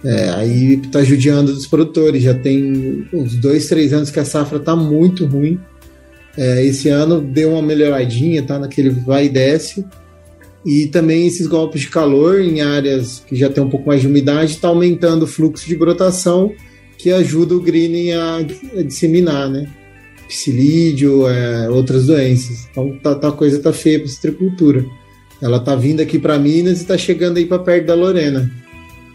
[0.03, 2.23] É, aí tá judiando dos produtores.
[2.23, 5.59] Já tem uns dois, três anos que a safra tá muito ruim.
[6.38, 9.85] É, esse ano deu uma melhoradinha, tá naquele vai e desce.
[10.65, 14.07] E também esses golpes de calor em áreas que já tem um pouco mais de
[14.07, 16.51] umidade está aumentando o fluxo de brotação
[16.97, 18.38] que ajuda o greening a,
[18.77, 19.69] a disseminar, né?
[20.27, 22.67] Psilídeo, é, outras doenças.
[22.69, 24.85] Então tá, tá, a coisa tá feia para a citricultura.
[25.41, 28.51] Ela tá vindo aqui para Minas e está chegando aí para perto da Lorena.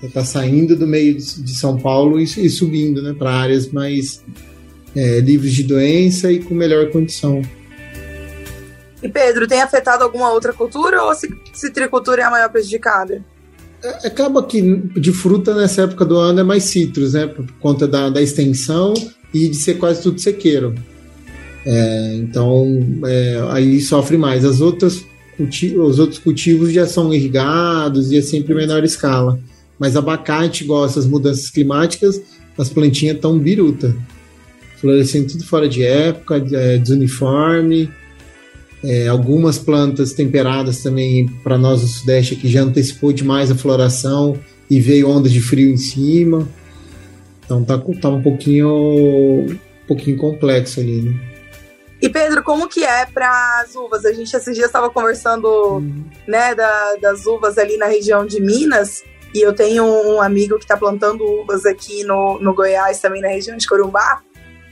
[0.05, 4.23] Ela tá saindo do meio de, São Paulo e, e subindo, né, para áreas mais
[4.95, 7.41] é, livres de doença e com melhor condição.
[9.03, 11.17] E Pedro, tem afetado alguma outra cultura ou a
[11.55, 13.25] citricultura é a maior prejudicada?
[13.83, 17.27] É, acaba que de fruta nessa época do ano é mais citros, né?
[17.27, 18.93] Por conta da, da extensão
[19.33, 20.75] e de ser quase tudo sequeiro.
[21.65, 22.67] É, então
[23.07, 24.45] é, aí sofre mais.
[24.45, 25.03] As outras
[25.39, 29.41] os outros cultivos já são irrigados e é sempre menor escala.
[29.79, 32.21] Mas abacate, igual essas mudanças climáticas,
[32.57, 33.97] as plantinhas estão biruta.
[34.81, 37.91] Florescendo tudo fora de época, é, desuniforme.
[38.83, 44.39] É, algumas plantas temperadas também para nós do Sudeste que já antecipou demais a floração
[44.69, 46.47] e veio onda de frio em cima.
[47.45, 51.35] Então tá, tá um pouquinho um pouquinho complexo ali, né?
[52.01, 54.05] E Pedro, como que é para as uvas?
[54.05, 56.05] A gente esses dias estava conversando, uhum.
[56.29, 59.03] né, da, das uvas ali na região de Minas,
[59.35, 63.29] e eu tenho um amigo que está plantando uvas aqui no, no Goiás, também na
[63.29, 64.23] região de Corumbá.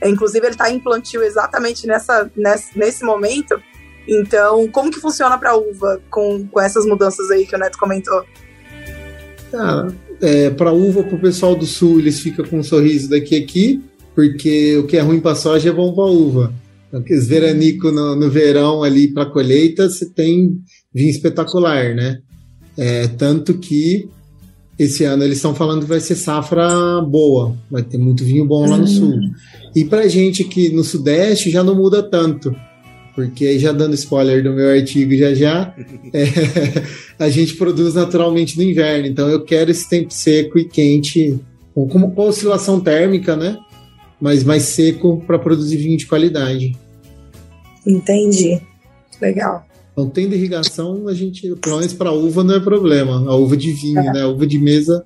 [0.01, 3.61] Inclusive, ele está em plantio exatamente nessa, nesse, nesse momento.
[4.07, 8.23] Então, como que funciona para uva com, com essas mudanças aí que o Neto comentou?
[9.51, 13.35] Cara, é, para uva, para o pessoal do sul, eles ficam com um sorriso daqui
[13.35, 13.83] aqui,
[14.15, 16.53] porque o que é ruim para soja é bom para uva.
[16.87, 20.57] Então, aqueles veranico no, no verão ali para colheita, você tem
[20.93, 22.19] vinho espetacular, né?
[22.77, 24.09] É, tanto que
[24.83, 28.67] esse ano eles estão falando que vai ser safra boa, vai ter muito vinho bom
[28.67, 29.19] lá no sul.
[29.75, 32.55] E para gente aqui no sudeste já não muda tanto
[33.15, 35.75] porque aí já dando spoiler do meu artigo já já,
[36.13, 36.23] é,
[37.19, 41.39] a gente produz naturalmente no inverno, então eu quero esse tempo seco e quente,
[41.73, 43.57] com, com oscilação térmica, né?
[44.19, 46.75] Mas mais seco para produzir vinho de qualidade.
[47.85, 48.61] Entendi.
[49.21, 49.65] Legal.
[49.93, 53.23] Então, tendo irrigação, a gente, pelo menos para uva, não é problema.
[53.29, 54.13] A uva de vinho, é.
[54.13, 54.21] né?
[54.23, 55.05] A uva de mesa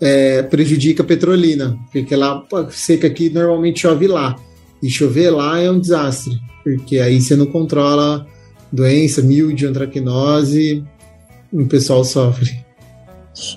[0.00, 4.36] é, prejudica a petrolina, porque lá seca aqui normalmente chove lá.
[4.82, 8.26] E chover lá é um desastre porque aí você não controla
[8.72, 10.84] doença, milde, antracnose,
[11.52, 12.64] o pessoal sofre.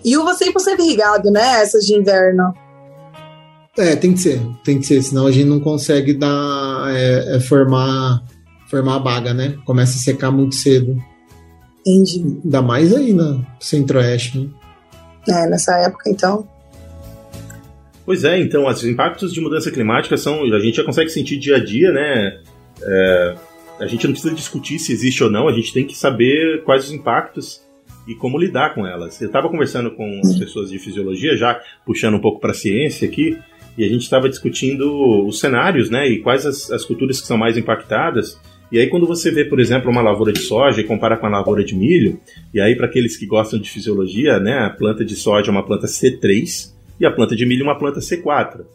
[0.03, 1.62] E uva 100% irrigado, né?
[1.62, 2.53] Essas de inverno.
[3.77, 7.39] É, tem que ser, tem que ser, senão a gente não consegue dar, é, é
[7.39, 8.23] formar,
[8.73, 9.55] formar a baga, né?
[9.65, 10.97] Começa a secar muito cedo.
[11.86, 12.39] Entendi.
[12.43, 14.49] Ainda mais aí no centro-oeste, né?
[15.29, 16.47] É, nessa época, então.
[18.03, 20.43] Pois é, então, os impactos de mudança climática são.
[20.43, 22.39] A gente já consegue sentir dia a dia, né?
[22.81, 23.36] É,
[23.79, 26.86] a gente não precisa discutir se existe ou não, a gente tem que saber quais
[26.86, 27.62] os impactos
[28.07, 29.21] e como lidar com elas.
[29.21, 33.07] Eu estava conversando com as pessoas de fisiologia, já puxando um pouco para a ciência
[33.07, 33.38] aqui,
[33.77, 37.38] e a gente estava discutindo os cenários, né, e quais as, as, culturas que são
[37.38, 38.39] mais impactadas.
[38.73, 41.29] E aí quando você vê, por exemplo, uma lavoura de soja e compara com a
[41.29, 42.19] lavoura de milho,
[42.51, 45.63] e aí para aqueles que gostam de fisiologia, né, a planta de soja é uma
[45.63, 48.62] planta C3 e a planta de milho é uma planta C4.
[48.62, 48.65] Uh,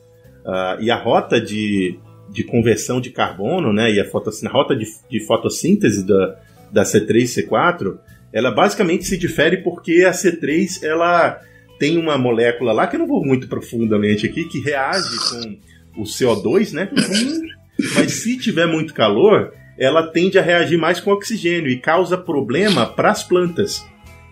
[0.46, 1.98] ah, e a rota de,
[2.30, 6.38] de conversão de carbono, né, e a, a rota de, de fotossíntese da,
[6.72, 7.98] da C3 e C4,
[8.32, 11.40] ela basicamente se difere porque a C3 ela
[11.76, 15.58] tem uma molécula lá que eu não vou muito profundamente aqui que reage
[15.92, 16.88] com o CO2, né?
[17.96, 22.84] Mas se tiver muito calor, ela tende a reagir mais com oxigênio e causa problema
[22.84, 23.86] para as plantas.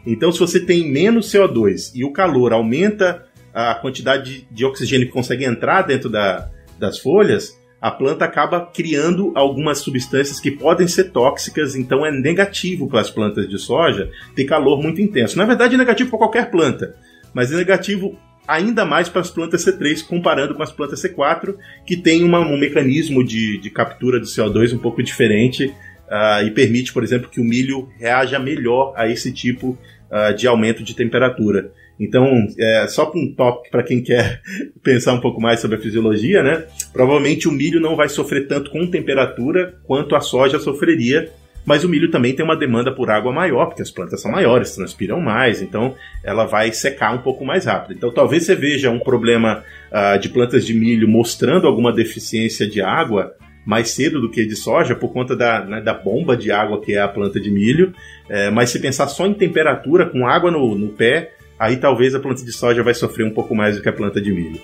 [0.05, 5.13] Então, se você tem menos CO2 e o calor aumenta a quantidade de oxigênio que
[5.13, 11.11] consegue entrar dentro da, das folhas, a planta acaba criando algumas substâncias que podem ser
[11.13, 15.39] tóxicas, então é negativo para as plantas de soja ter calor muito intenso.
[15.39, 16.97] Na verdade, é negativo para qualquer planta,
[17.33, 21.55] mas é negativo ainda mais para as plantas C3, comparando com as plantas C4,
[21.87, 26.51] que tem uma, um mecanismo de, de captura do CO2 um pouco diferente uh, e
[26.51, 29.79] permite, por exemplo, que o milho reaja melhor a esse tipo
[30.11, 31.73] uh, de aumento de temperatura.
[31.99, 34.43] Então, é, só um toque para quem quer
[34.85, 36.67] pensar um pouco mais sobre a fisiologia, né?
[36.93, 41.33] Provavelmente o milho não vai sofrer tanto com temperatura quanto a soja sofreria,
[41.67, 44.77] mas o milho também tem uma demanda por água maior, porque as plantas são maiores,
[44.77, 47.97] transpiram mais, então ela vai secar um pouco mais rápido.
[47.97, 52.81] Então, talvez você veja um problema uh, de plantas de milho mostrando alguma deficiência de
[52.81, 53.35] água
[53.67, 56.95] mais cedo do que de soja, por conta da, né, da bomba de água que
[56.95, 57.93] é a planta de milho.
[58.29, 62.21] É, mas se pensar só em temperatura, com água no, no pé, aí talvez a
[62.21, 64.61] planta de soja vai sofrer um pouco mais do que a planta de milho.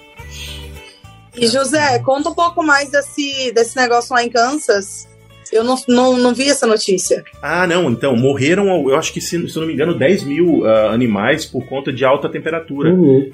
[1.36, 5.08] E José, conta um pouco mais desse, desse negócio lá em Kansas.
[5.52, 7.22] Eu não, não, não vi essa notícia.
[7.42, 7.90] Ah, não.
[7.90, 11.66] Então, morreram, eu acho que, se, se não me engano, 10 mil uh, animais por
[11.66, 12.90] conta de alta temperatura.
[12.90, 13.30] Uhum.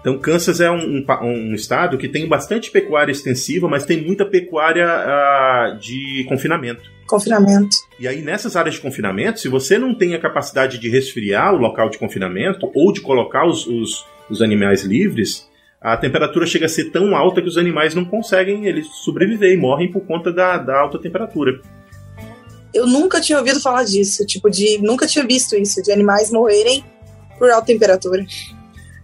[0.00, 4.26] Então, Kansas é um, um, um, estado que tem bastante pecuária extensiva, mas tem muita
[4.26, 6.92] pecuária uh, de confinamento.
[7.06, 7.76] Confinamento.
[7.98, 11.58] E aí, nessas áreas de confinamento, se você não tem a capacidade de resfriar o
[11.58, 15.48] local de confinamento ou de colocar os, os, os animais livres,
[15.84, 19.56] a temperatura chega a ser tão alta que os animais não conseguem eles sobreviver e
[19.58, 21.60] morrem por conta da, da alta temperatura.
[22.72, 24.78] Eu nunca tinha ouvido falar disso, tipo, de.
[24.78, 26.82] Nunca tinha visto isso, de animais morrerem
[27.38, 28.24] por alta temperatura.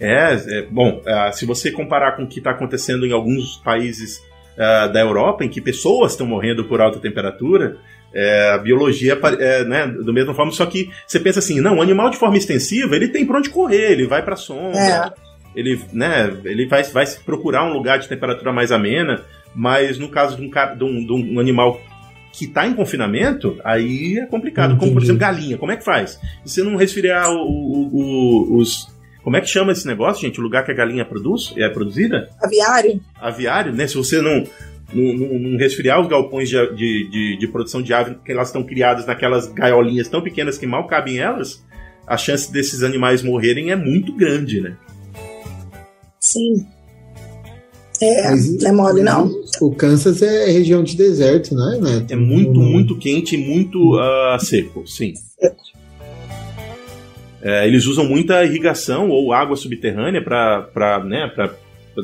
[0.01, 4.17] É, é bom, uh, se você comparar com o que está acontecendo em alguns países
[4.57, 7.77] uh, da Europa, em que pessoas estão morrendo por alta temperatura,
[8.13, 11.83] é, a biologia é, né, do mesma forma, só que você pensa assim, não, o
[11.83, 15.30] animal de forma extensiva, ele tem para onde correr, ele vai para sombra, é.
[15.55, 20.37] Ele, né, ele vai, vai procurar um lugar de temperatura mais amena, mas no caso
[20.37, 21.81] de um, de um, de um animal
[22.33, 24.77] que está em confinamento, aí é complicado.
[24.77, 25.59] Como, por exemplo, galinha.
[25.59, 26.21] Como é que faz?
[26.45, 28.89] Se você não resfriar o, o, o, os,
[29.23, 30.41] como é que chama esse negócio, gente?
[30.41, 31.53] O lugar que a galinha produz?
[31.57, 32.31] É produzida?
[32.41, 33.01] Aviário.
[33.21, 33.87] Aviário, né?
[33.87, 34.45] Se você não,
[34.93, 38.49] não, não, não resfriar os galpões de, de, de, de produção de ave, porque elas
[38.49, 41.65] estão criadas naquelas gaiolinhas tão pequenas que mal cabem elas,
[42.07, 44.77] a chance desses animais morrerem é muito grande, né?
[46.31, 46.65] Sim.
[48.01, 49.31] É, Mas, não é mole, não.
[49.61, 51.79] O Kansas é região de deserto, né?
[51.81, 52.07] né?
[52.09, 55.13] É muito, muito quente e muito uh, seco, sim.
[55.15, 55.57] Seco.
[57.43, 61.31] É, eles usam muita irrigação ou água subterrânea para né,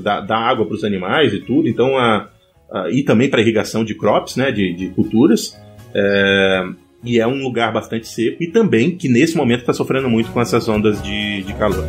[0.02, 1.68] dar, dar água para os animais e tudo.
[1.68, 2.28] Então, a,
[2.70, 5.56] a e também para irrigação de crops, né, de, de culturas.
[5.94, 6.64] É,
[7.04, 10.40] e é um lugar bastante seco e também que nesse momento está sofrendo muito com
[10.40, 11.84] essas ondas de, de calor.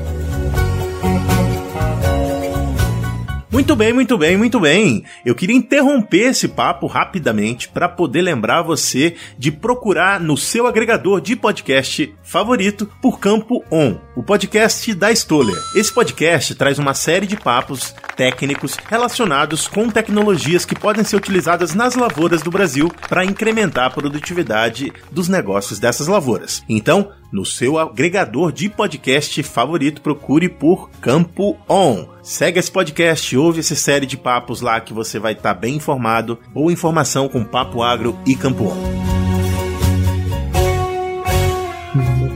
[3.58, 5.04] Muito bem, muito bem, muito bem.
[5.26, 11.20] Eu queria interromper esse papo rapidamente para poder lembrar você de procurar no seu agregador
[11.20, 15.58] de podcast favorito por Campo On, o podcast da Stoller.
[15.76, 21.74] Esse podcast traz uma série de papos técnicos relacionados com tecnologias que podem ser utilizadas
[21.74, 26.64] nas lavouras do Brasil para incrementar a produtividade dos negócios dessas lavouras.
[26.70, 32.08] Então, no seu agregador de podcast favorito, procure por Campo On.
[32.22, 35.76] Segue esse podcast, ouve essa série de papos lá que você vai estar tá bem
[35.76, 36.40] informado.
[36.54, 39.08] Boa informação com Papo Agro e Campo On.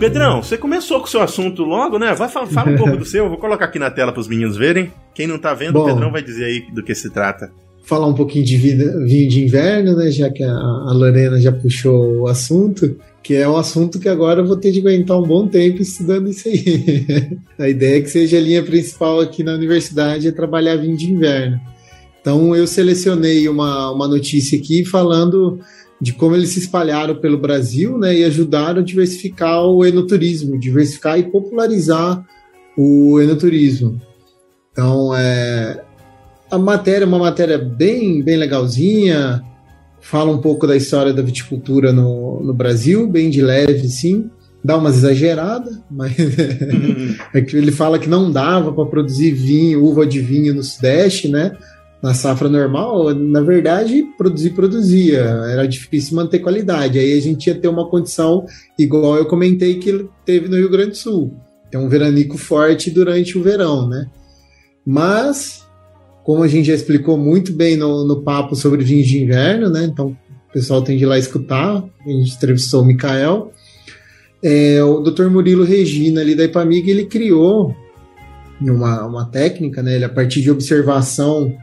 [0.02, 2.16] Pedrão, você começou com o seu assunto logo, né?
[2.16, 4.92] Vai fala um pouco do seu, vou colocar aqui na tela para os meninos verem.
[5.14, 7.54] Quem não tá vendo, Bom, o Pedrão vai dizer aí do que se trata.
[7.84, 10.12] Falar um pouquinho de vida, vinho de inverno, né?
[10.12, 14.42] Já que a, a Lorena já puxou o assunto que é um assunto que agora
[14.42, 17.38] eu vou ter de aguentar um bom tempo estudando isso aí.
[17.58, 21.12] a ideia é que seja a linha principal aqui na universidade é trabalhar vinho de
[21.12, 21.60] inverno.
[22.20, 25.60] Então eu selecionei uma, uma notícia aqui falando
[26.00, 31.20] de como eles se espalharam pelo Brasil né, e ajudaram a diversificar o enoturismo, diversificar
[31.20, 32.26] e popularizar
[32.76, 34.02] o enoturismo.
[34.72, 35.84] Então, é,
[36.52, 39.42] a matéria é uma matéria bem, bem legalzinha,
[40.02, 44.30] fala um pouco da história da viticultura no, no Brasil, bem de leve, sim.
[44.64, 47.16] Dá umas exageradas, mas uhum.
[47.34, 51.58] ele fala que não dava para produzir vinho, uva de vinho no Sudeste, né?
[52.04, 55.22] Na safra normal, na verdade, produzir, produzia.
[55.22, 57.00] Era difícil manter qualidade.
[57.00, 58.46] Aí a gente ia ter uma condição
[58.78, 61.34] igual eu comentei que teve no Rio Grande do Sul.
[61.72, 64.08] Tem um veranico forte durante o verão, né?
[64.86, 65.62] Mas
[66.24, 69.86] como a gente já explicou muito bem no, no papo sobre vinhos de inverno, né?
[69.86, 70.16] Então,
[70.50, 71.84] o pessoal tem de ir lá escutar.
[72.06, 73.52] A gente entrevistou o Mikael.
[74.44, 75.28] É, o Dr.
[75.30, 77.76] Murilo Regina, ali da Ipamig, ele criou
[78.60, 79.96] uma, uma técnica, né?
[79.96, 81.56] Ele, a partir de observação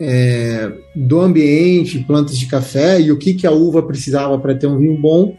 [0.00, 4.66] é, do ambiente, plantas de café e o que, que a uva precisava para ter
[4.66, 5.36] um vinho bom,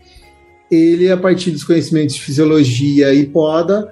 [0.69, 3.91] ele, a partir dos conhecimentos de fisiologia e poda,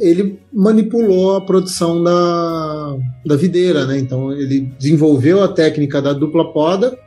[0.00, 3.98] ele manipulou a produção da, da videira, né?
[3.98, 6.98] Então ele desenvolveu a técnica da dupla poda,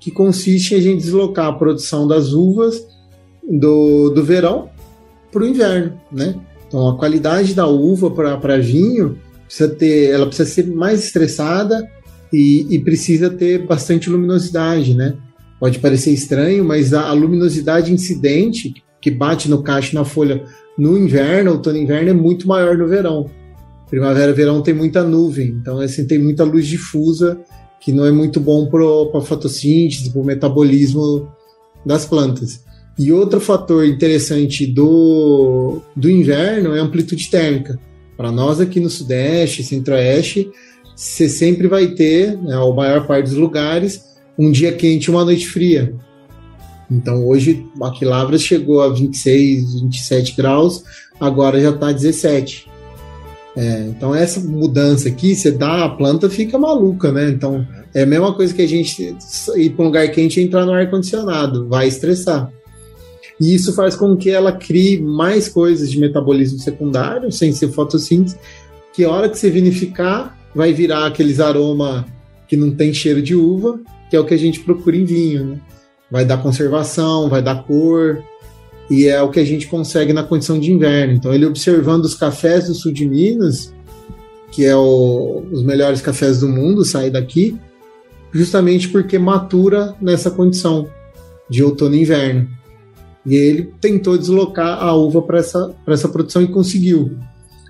[0.00, 2.86] que consiste em a gente deslocar a produção das uvas
[3.48, 4.70] do, do verão
[5.30, 6.34] para o inverno, né?
[6.66, 11.86] Então a qualidade da uva para vinho precisa ter, ela precisa ser mais estressada
[12.32, 15.16] e, e, precisa ter bastante luminosidade, né?
[15.58, 20.44] Pode parecer estranho, mas a, a luminosidade incidente que bate no cacho na folha
[20.78, 23.28] no inverno, outono e inverno, é muito maior no verão.
[23.90, 27.40] Primavera e verão tem muita nuvem, então assim, tem muita luz difusa,
[27.80, 31.28] que não é muito bom para a fotossíntese, para o metabolismo
[31.84, 32.64] das plantas.
[32.98, 37.78] E outro fator interessante do, do inverno é a amplitude térmica.
[38.16, 40.50] Para nós aqui no Sudeste, Centro-Oeste,
[40.96, 44.02] você sempre vai ter, né, maior parte dos lugares,
[44.36, 45.94] um dia quente e uma noite fria.
[46.90, 50.84] Então hoje aqui Lavras chegou a 26, 27 graus,
[51.20, 52.68] agora já está 17.
[53.56, 57.28] É, então essa mudança aqui, você dá, a planta fica maluca, né?
[57.28, 59.16] Então é a mesma coisa que a gente
[59.56, 62.50] ir para um lugar quente e entrar no ar-condicionado, vai estressar.
[63.40, 68.36] E isso faz com que ela crie mais coisas de metabolismo secundário, sem ser fotossíntese,
[68.92, 72.06] que a hora que você vinificar, vai virar aqueles aroma
[72.48, 73.78] que não tem cheiro de uva,
[74.10, 75.60] que é o que a gente procura em vinho, né?
[76.10, 78.22] Vai dar conservação, vai dar cor,
[78.90, 81.14] e é o que a gente consegue na condição de inverno.
[81.14, 83.72] Então, ele observando os cafés do sul de Minas,
[84.50, 87.58] que é o, os melhores cafés do mundo, sair daqui,
[88.32, 90.88] justamente porque matura nessa condição
[91.48, 92.48] de outono e inverno.
[93.26, 97.18] E ele tentou deslocar a uva para essa, essa produção e conseguiu.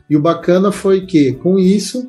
[0.09, 2.09] E o bacana foi que, com isso,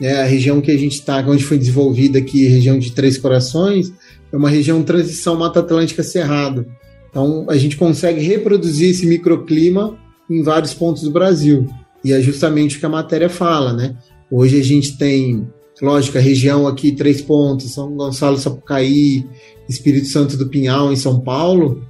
[0.00, 3.92] né, a região que a gente está, onde foi desenvolvida aqui, região de Três Corações,
[4.32, 6.66] é uma região transição Mata Atlântica Cerrado.
[7.08, 11.66] Então, a gente consegue reproduzir esse microclima em vários pontos do Brasil.
[12.04, 13.96] E é justamente o que a matéria fala, né?
[14.30, 15.46] Hoje a gente tem,
[15.82, 19.26] lógico, a região aqui, Três Pontos, São Gonçalo Sapucaí,
[19.68, 21.84] Espírito Santo do Pinhal, em São Paulo.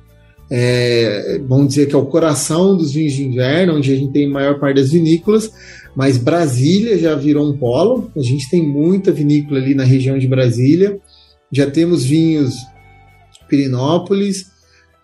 [0.51, 4.27] É, vamos dizer que é o coração dos vinhos de inverno, onde a gente tem
[4.27, 5.53] a maior parte das vinícolas,
[5.95, 8.11] mas Brasília já virou um polo.
[8.17, 10.99] A gente tem muita vinícola ali na região de Brasília.
[11.53, 12.55] Já temos vinhos
[13.49, 14.51] Pirinópolis,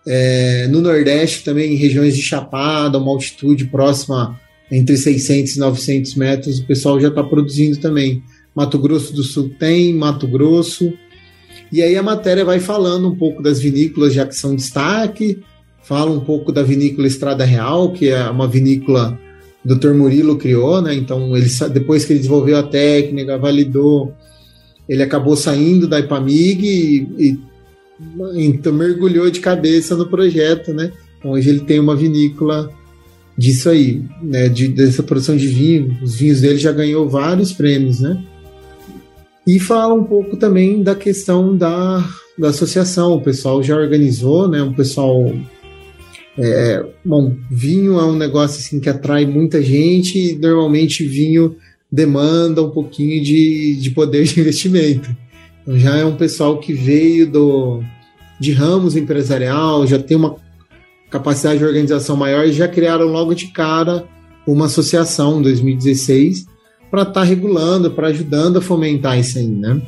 [0.05, 4.39] é, no Nordeste também, em regiões de Chapada, uma altitude próxima
[4.71, 8.23] entre 600 e 900 metros, o pessoal já está produzindo também.
[8.55, 10.93] Mato Grosso do Sul tem, Mato Grosso.
[11.71, 15.41] E aí a matéria vai falando um pouco das vinícolas, já que são destaque,
[15.83, 19.19] fala um pouco da vinícola Estrada Real, que é uma vinícola
[19.63, 19.93] o Dr.
[19.93, 20.95] Murilo criou, né?
[20.95, 24.13] Então, ele, depois que ele desenvolveu a técnica, validou,
[24.87, 27.39] ele acabou saindo da Ipamig e, e
[28.35, 30.91] então, mergulhou de cabeça no projeto, né?
[31.17, 32.71] Então, hoje ele tem uma vinícola
[33.37, 34.47] disso aí, né?
[34.49, 35.97] De, dessa produção de vinho.
[36.01, 38.23] Os vinhos dele já ganhou vários prêmios, né?
[39.45, 43.13] E fala um pouco também da questão da, da associação.
[43.13, 44.61] O pessoal já organizou, né?
[44.61, 45.33] Um pessoal
[46.37, 51.55] é, bom, vinho é um negócio assim que atrai muita gente e normalmente vinho
[51.91, 55.15] demanda um pouquinho de, de poder de investimento.
[55.61, 57.83] Então já é um pessoal que veio do,
[58.39, 60.35] de ramos empresarial, já tem uma
[61.09, 64.05] capacidade de organização maior e já criaram logo de cara
[64.45, 66.45] uma associação em 2016
[66.89, 69.81] para estar tá regulando, para ajudando a fomentar isso aí, né?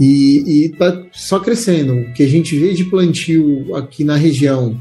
[0.00, 1.92] E, está só crescendo.
[1.92, 4.80] O que a gente vê de plantio aqui na região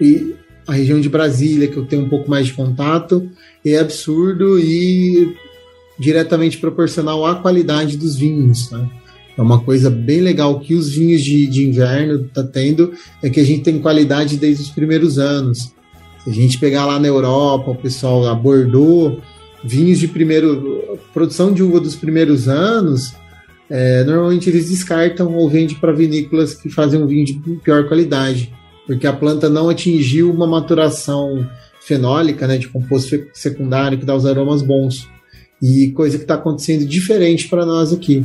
[0.00, 0.34] e
[0.66, 3.28] a região de Brasília, que eu tenho um pouco mais de contato,
[3.64, 5.36] é absurdo e
[5.98, 8.70] diretamente proporcional à qualidade dos vinhos.
[8.70, 8.90] Né?
[9.36, 13.40] É uma coisa bem legal que os vinhos de, de inverno tá tendo é que
[13.40, 15.72] a gente tem qualidade desde os primeiros anos.
[16.24, 19.20] Se a gente pegar lá na Europa, o pessoal abordou
[19.64, 23.14] vinhos de primeiro produção de uva dos primeiros anos,
[23.70, 27.34] é, normalmente eles descartam ou vendem para vinícolas que fazem um vinho de
[27.64, 28.52] pior qualidade,
[28.86, 31.48] porque a planta não atingiu uma maturação
[31.84, 35.08] fenólica, né, de composto secundário que dá os aromas bons.
[35.60, 38.24] E coisa que está acontecendo diferente para nós aqui.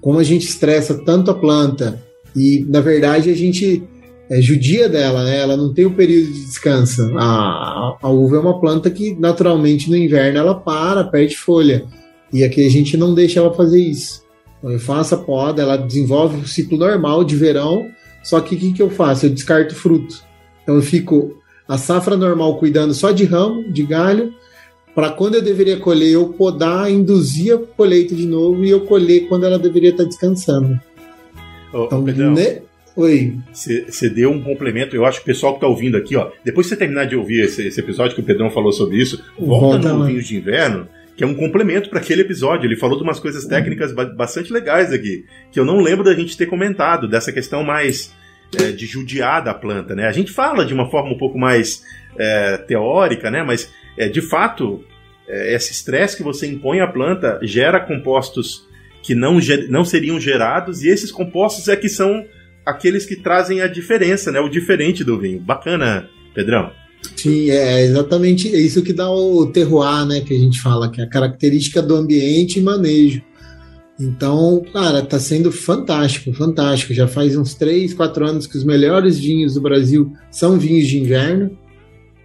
[0.00, 2.00] Como a gente estressa tanto a planta
[2.34, 3.82] e, na verdade, a gente
[4.30, 5.40] é, judia dela, né?
[5.40, 7.02] Ela não tem o um período de descanso.
[7.18, 11.84] A, a, uva é uma planta que, naturalmente, no inverno ela para, perde folha.
[12.32, 14.22] E aqui a gente não deixa ela fazer isso.
[14.58, 17.86] Então, eu faço a poda, ela desenvolve o ciclo normal de verão,
[18.22, 19.26] Só que o que, que eu faço?
[19.26, 20.22] Eu descarto fruto.
[20.62, 21.37] Então eu fico
[21.68, 24.32] a safra normal cuidando só de ramo, de galho,
[24.94, 29.28] para quando eu deveria colher, eu podar, induzir a colheita de novo e eu colher
[29.28, 30.80] quando ela deveria estar descansando.
[31.72, 32.62] Ô, então, Pedrão, né?
[32.96, 33.36] Oi.
[33.52, 36.66] Você deu um complemento, eu acho que o pessoal que está ouvindo aqui, ó, depois
[36.66, 39.88] que você terminar de ouvir esse, esse, episódio que o Pedrão falou sobre isso, volta,
[39.88, 42.66] volta no Vinhos de Inverno, que é um complemento para aquele episódio.
[42.66, 46.36] Ele falou de umas coisas técnicas bastante legais aqui, que eu não lembro da gente
[46.36, 48.12] ter comentado, dessa questão mais
[48.56, 50.06] é, de judiar da planta, né?
[50.06, 51.82] A gente fala de uma forma um pouco mais
[52.18, 53.42] é, teórica, né?
[53.42, 54.84] Mas, é, de fato,
[55.28, 58.66] é, esse estresse que você impõe à planta gera compostos
[59.02, 59.38] que não,
[59.68, 62.26] não seriam gerados, e esses compostos é que são
[62.64, 64.40] aqueles que trazem a diferença, né?
[64.40, 65.40] O diferente do vinho.
[65.40, 66.70] Bacana, Pedrão.
[67.16, 70.20] Sim, é exatamente isso que dá o terroir, né?
[70.20, 73.22] Que a gente fala, que é a característica do ambiente e manejo.
[74.00, 76.94] Então, cara, tá sendo fantástico, fantástico.
[76.94, 80.98] Já faz uns 3, 4 anos que os melhores vinhos do Brasil são vinhos de
[81.00, 81.50] inverno,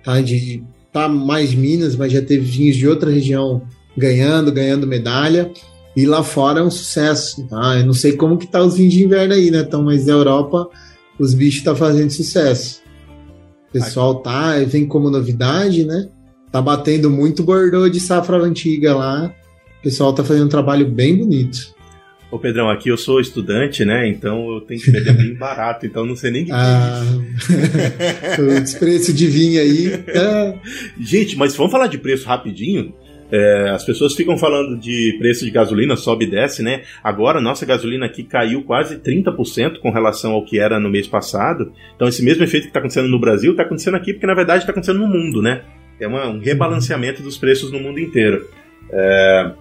[0.03, 0.21] tá?
[0.21, 3.63] De tá mais Minas, mas já teve vinhos de outra região
[3.97, 5.51] ganhando, ganhando medalha.
[5.95, 7.79] E lá fora é um sucesso, tá?
[7.79, 9.61] Eu não sei como que tá os vinhos de inverno aí, né?
[9.61, 10.69] Então, mas na Europa
[11.19, 12.81] os bichos tá fazendo sucesso.
[13.69, 16.07] O pessoal tá, vem como novidade, né?
[16.51, 19.33] Tá batendo muito Bordeaux de safra antiga lá.
[19.83, 21.75] O pessoal tá fazendo um trabalho bem bonito.
[22.31, 24.07] Ô Pedrão, aqui eu sou estudante, né?
[24.07, 27.03] Então eu tenho que vender bem barato, então não sei nem o que ah,
[28.37, 29.87] é o preço de vinho aí.
[30.07, 30.55] É...
[30.97, 32.93] Gente, mas vamos falar de preço rapidinho?
[33.29, 36.83] É, as pessoas ficam falando de preço de gasolina, sobe e desce, né?
[37.03, 41.73] Agora, nossa gasolina aqui caiu quase 30% com relação ao que era no mês passado.
[41.93, 44.59] Então, esse mesmo efeito que está acontecendo no Brasil está acontecendo aqui, porque na verdade
[44.59, 45.61] está acontecendo no mundo, né?
[45.99, 48.47] É uma, um rebalanceamento dos preços no mundo inteiro.
[48.89, 49.51] É,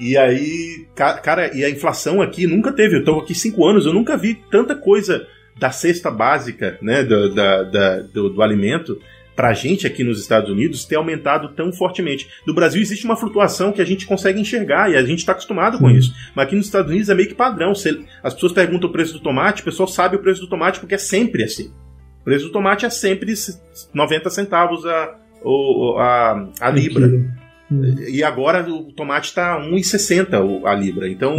[0.00, 2.96] e aí, cara, e a inflação aqui nunca teve.
[2.96, 5.26] Eu estou aqui cinco anos, eu nunca vi tanta coisa
[5.58, 8.98] da cesta básica, né, do, da, da, do, do alimento
[9.36, 12.28] para a gente aqui nos Estados Unidos ter aumentado tão fortemente.
[12.46, 15.78] No Brasil existe uma flutuação que a gente consegue enxergar e a gente está acostumado
[15.78, 16.14] com isso.
[16.34, 17.72] Mas aqui nos Estados Unidos é meio que padrão.
[17.72, 20.94] as pessoas perguntam o preço do tomate, o pessoal sabe o preço do tomate porque
[20.94, 21.72] é sempre assim.
[22.20, 23.32] O preço do tomate é sempre
[23.94, 25.16] 90 centavos a,
[25.98, 27.08] a, a libra.
[28.08, 31.08] E agora o tomate está 1,60 a libra.
[31.08, 31.36] Então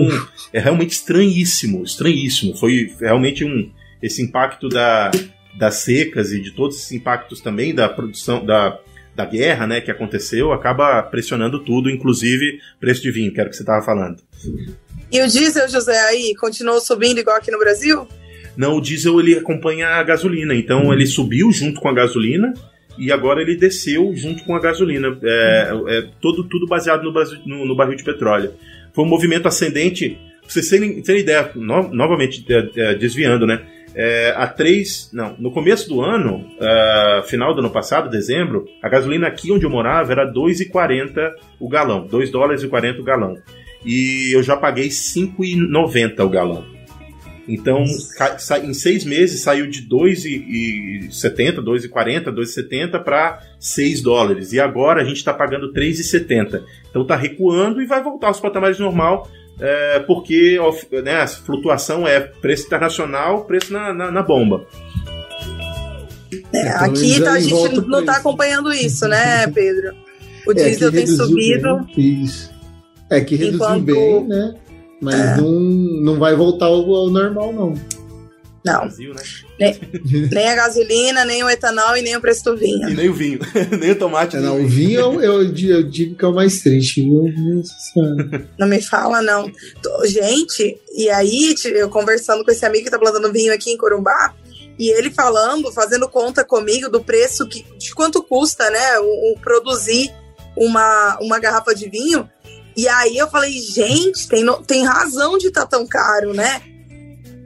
[0.54, 2.56] é realmente estranhíssimo, estranhíssimo.
[2.56, 3.70] Foi realmente um
[4.02, 5.12] esse impacto da,
[5.58, 8.80] das secas e de todos esses impactos também da produção da,
[9.16, 13.52] da guerra, né, que aconteceu, acaba pressionando tudo, inclusive preço de vinho, que era o
[13.52, 14.18] que você estava falando.
[15.12, 18.08] E o diesel, José, aí continuou subindo igual aqui no Brasil?
[18.58, 20.94] Não, o diesel ele acompanha a gasolina, então hum.
[20.94, 22.54] ele subiu junto com a gasolina
[23.02, 25.18] e agora ele desceu junto com a gasolina.
[25.24, 28.54] É, é todo, tudo baseado no, Brasil, no, no, barril de petróleo.
[28.94, 30.20] Foi um movimento ascendente.
[30.42, 33.64] Pra vocês terem, terem ideia, no, novamente é, é, desviando, né?
[33.96, 38.88] É, a 3, não, no começo do ano, uh, final do ano passado, dezembro, a
[38.88, 43.36] gasolina aqui onde eu morava era 2,40 o galão, 2 dólares e 40 o galão.
[43.84, 46.66] E eu já paguei 5,90 o galão.
[47.48, 47.84] Então,
[48.64, 54.54] em seis meses saiu de 2,70, 2,40, 2,70 para 6 dólares.
[54.54, 56.64] E agora a gente está pagando 3,70.
[56.90, 59.28] Então está recuando e vai voltar aos patamares normal
[59.62, 60.58] é, porque
[61.04, 64.66] né, a flutuação é preço internacional, preço na, na, na bomba.
[66.52, 69.94] É, aqui tá, a gente não está acompanhando isso, né, Pedro?
[70.48, 71.86] O é, diesel tem subido.
[71.96, 72.52] Bem, isso.
[73.08, 73.86] É que reduziu enquanto...
[73.86, 74.56] bem, né?
[75.02, 75.38] Mas é.
[75.38, 77.74] não, não vai voltar ao, ao normal, não.
[78.64, 78.82] Não.
[78.82, 79.22] Brasil, né?
[79.60, 79.80] nem,
[80.32, 82.90] nem, a gasolina, nem o etanol e nem o preço do vinho.
[82.90, 83.40] E nem o vinho.
[83.80, 84.38] nem o tomate.
[84.38, 87.34] É, não, o vinho eu, eu, eu, digo que é o mais triste, viu?
[88.60, 89.52] Não me fala, não.
[90.06, 94.36] Gente, e aí, eu conversando com esse amigo que tá plantando vinho aqui em Corumbá,
[94.78, 99.40] e ele falando, fazendo conta comigo do preço que, de quanto custa, né, o, o
[99.40, 100.12] produzir
[100.56, 102.30] uma, uma garrafa de vinho.
[102.76, 106.62] E aí eu falei, gente, tem, tem razão de estar tá tão caro, né?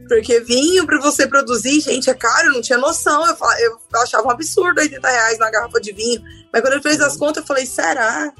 [0.07, 3.25] Porque vinho para você produzir, gente, é caro, eu não tinha noção.
[3.25, 6.21] Eu, falava, eu achava um absurdo 80 reais na garrafa de vinho.
[6.53, 8.31] Mas quando eu fiz as contas, eu falei, será?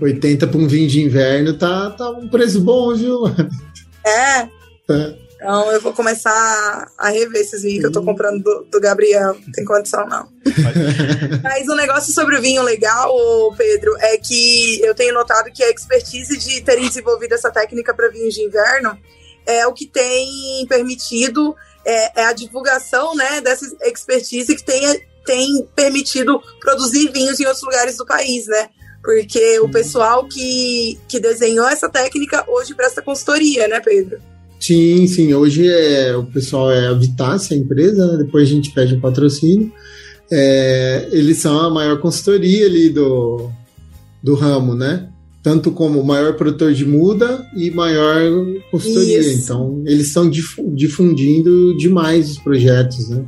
[0.00, 3.22] 80 para um vinho de inverno tá, tá um preço bom, viu?
[4.04, 4.42] É.
[4.88, 5.25] é.
[5.36, 8.06] Então eu vou começar a rever esses vinhos que eu tô uhum.
[8.06, 9.34] comprando do, do Gabriel.
[9.34, 10.28] Não tem condição, não.
[11.42, 13.14] Mas o um negócio sobre o vinho legal,
[13.56, 18.08] Pedro, é que eu tenho notado que a expertise de terem desenvolvido essa técnica para
[18.08, 18.98] vinhos de inverno
[19.44, 25.68] é o que tem permitido é, é a divulgação né, dessa expertise que tem, tem
[25.76, 28.70] permitido produzir vinhos em outros lugares do país, né?
[29.02, 34.20] Porque o pessoal que, que desenhou essa técnica hoje presta consultoria, né, Pedro?
[34.66, 35.32] Sim, sim.
[35.32, 38.24] Hoje é, o pessoal é a Vitácia, a empresa, né?
[38.24, 39.72] depois a gente pede um patrocínio.
[40.28, 43.48] É, eles são a maior consultoria ali do,
[44.20, 45.08] do ramo, né?
[45.40, 49.20] Tanto como maior produtor de muda e maior consultoria.
[49.20, 49.44] Isso.
[49.44, 53.24] Então, eles estão difundindo demais os projetos, né?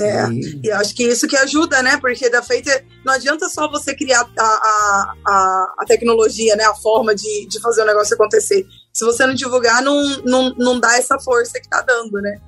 [0.00, 0.60] É, e...
[0.62, 1.98] e acho que isso que ajuda, né?
[2.00, 2.70] Porque da feita
[3.04, 6.64] não adianta só você criar a, a, a, a, tecnologia, né?
[6.64, 8.64] A forma de, de fazer o negócio acontecer.
[8.98, 12.40] Se você não divulgar, não, não, não dá essa força que tá dando, né?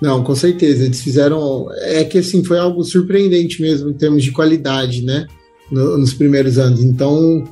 [0.00, 0.84] Não, com certeza.
[0.84, 1.66] Eles fizeram.
[1.78, 5.26] É que assim, foi algo surpreendente mesmo em termos de qualidade, né?
[5.68, 6.84] No, nos primeiros anos.
[6.84, 7.42] Então,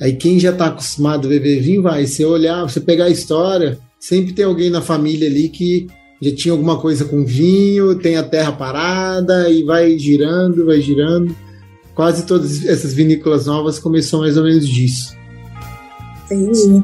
[0.00, 2.06] aí quem já está acostumado a beber vinho, vai.
[2.06, 5.86] Você olhar, você pegar a história, sempre tem alguém na família ali que
[6.22, 11.36] já tinha alguma coisa com vinho, tem a terra parada e vai girando, vai girando.
[11.94, 15.14] Quase todas essas vinícolas novas começou mais ou menos disso.
[16.24, 16.82] Entendi.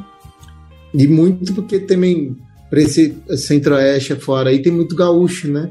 [0.94, 2.36] E muito porque também
[2.70, 5.70] para esse centro-oeste fora aí tem muito gaúcho, né?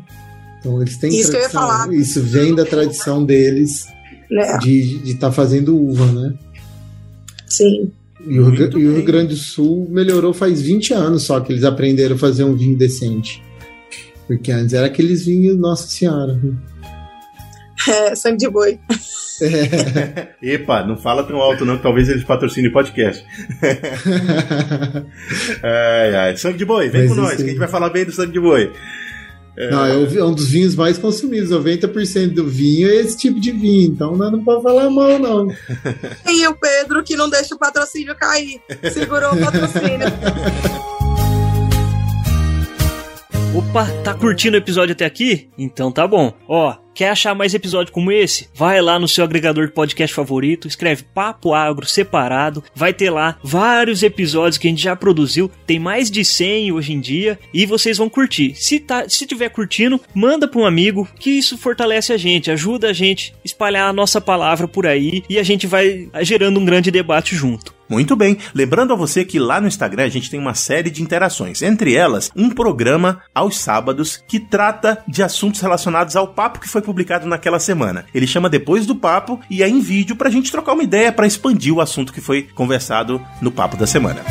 [0.59, 1.93] Então eles têm isso tradição, que eu ia falar.
[1.93, 3.87] Isso vem da tradição deles
[4.31, 4.57] é.
[4.57, 6.33] de estar tá fazendo uva, né?
[7.45, 7.91] Sim.
[8.25, 11.63] E o, e o Rio Grande do Sul melhorou faz 20 anos só que eles
[11.63, 13.41] aprenderam a fazer um vinho decente.
[14.25, 16.37] Porque antes era aqueles vinhos, Nossa Senhora.
[17.87, 18.79] É, sangue de boi.
[19.41, 20.29] É.
[20.53, 23.25] Epa, não fala tão alto não, que talvez eles patrocinem o podcast.
[25.63, 26.37] ai, ai.
[26.37, 28.33] Sangue de boi, vem Mas com nós, que a gente vai falar bem do sangue
[28.33, 28.71] de boi.
[29.55, 29.71] É...
[29.71, 31.49] Não, é um dos vinhos mais consumidos.
[31.49, 35.47] 90% do vinho é esse tipo de vinho, então não, não pode falar mal, não.
[36.27, 38.61] E o Pedro que não deixa o patrocínio cair.
[38.91, 40.07] Segurou o patrocínio.
[43.55, 45.49] Opa, tá curtindo o episódio até aqui?
[45.57, 46.33] Então tá bom.
[46.47, 48.49] Ó, quer achar mais episódio como esse?
[48.53, 53.37] Vai lá no seu agregador de podcast favorito, escreve Papo Agro separado, vai ter lá
[53.43, 57.65] vários episódios que a gente já produziu, tem mais de 100 hoje em dia e
[57.65, 58.53] vocês vão curtir.
[58.55, 62.89] Se tá, se tiver curtindo, manda para um amigo, que isso fortalece a gente, ajuda
[62.89, 66.65] a gente a espalhar a nossa palavra por aí e a gente vai gerando um
[66.65, 67.76] grande debate junto.
[67.89, 68.37] Muito bem.
[68.53, 71.61] Lembrando a você que lá no Instagram a gente tem uma série de interações.
[71.61, 76.81] Entre elas, um programa aos sábados que trata de assuntos relacionados ao papo que foi
[76.81, 78.05] publicado naquela semana.
[78.13, 81.27] Ele chama Depois do Papo e é em vídeo pra gente trocar uma ideia para
[81.27, 84.21] expandir o assunto que foi conversado no papo da semana.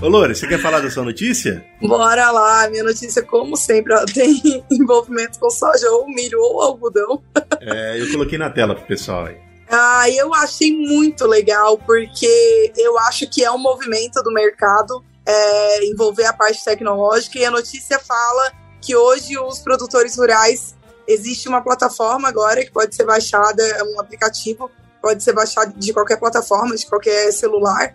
[0.00, 1.62] Ô Lore, você quer falar da sua notícia?
[1.82, 7.22] Bora lá, minha notícia, como sempre, ela tem envolvimento com soja ou milho ou algodão.
[7.60, 9.49] É, eu coloquei na tela pro pessoal aí.
[9.70, 15.86] Ah, eu achei muito legal, porque eu acho que é um movimento do mercado é,
[15.86, 20.74] envolver a parte tecnológica, e a notícia fala que hoje os produtores rurais
[21.06, 24.68] existe uma plataforma agora que pode ser baixada, é um aplicativo,
[25.00, 27.94] pode ser baixado de qualquer plataforma, de qualquer celular,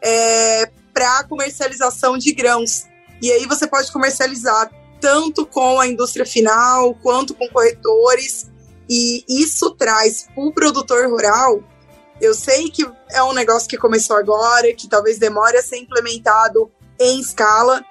[0.00, 2.86] é, para comercialização de grãos.
[3.20, 4.70] E aí você pode comercializar
[5.00, 8.50] tanto com a indústria final, quanto com corretores,
[8.92, 11.62] e isso traz para o produtor rural.
[12.20, 16.70] Eu sei que é um negócio que começou agora, que talvez demore a ser implementado
[17.00, 17.82] em escala,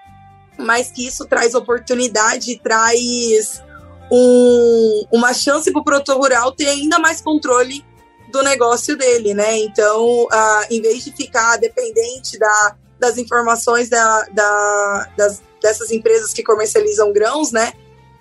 [0.57, 3.61] mas que isso traz oportunidade, traz
[4.11, 7.83] um, uma chance para o produtor rural ter ainda mais controle
[8.31, 9.57] do negócio dele, né?
[9.57, 10.27] Então,
[10.69, 17.11] em vez de ficar dependente da, das informações da, da, das, dessas empresas que comercializam
[17.11, 17.73] grãos, né?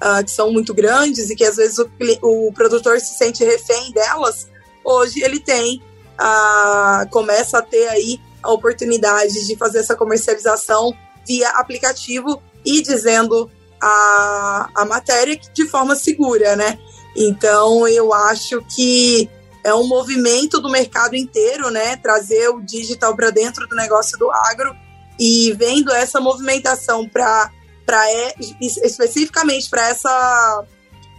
[0.02, 1.88] Uh, que são muito grandes e que às vezes o,
[2.22, 4.48] o produtor se sente refém delas,
[4.84, 5.82] hoje ele tem,
[6.20, 10.92] uh, começa a ter aí a oportunidade de fazer essa comercialização
[11.26, 16.78] via aplicativo e dizendo a, a matéria de forma segura, né?
[17.16, 19.28] Então eu acho que
[19.62, 21.96] é um movimento do mercado inteiro, né?
[21.96, 24.74] Trazer o digital para dentro do negócio do agro
[25.18, 27.50] e vendo essa movimentação para
[27.90, 30.64] para é, especificamente para essa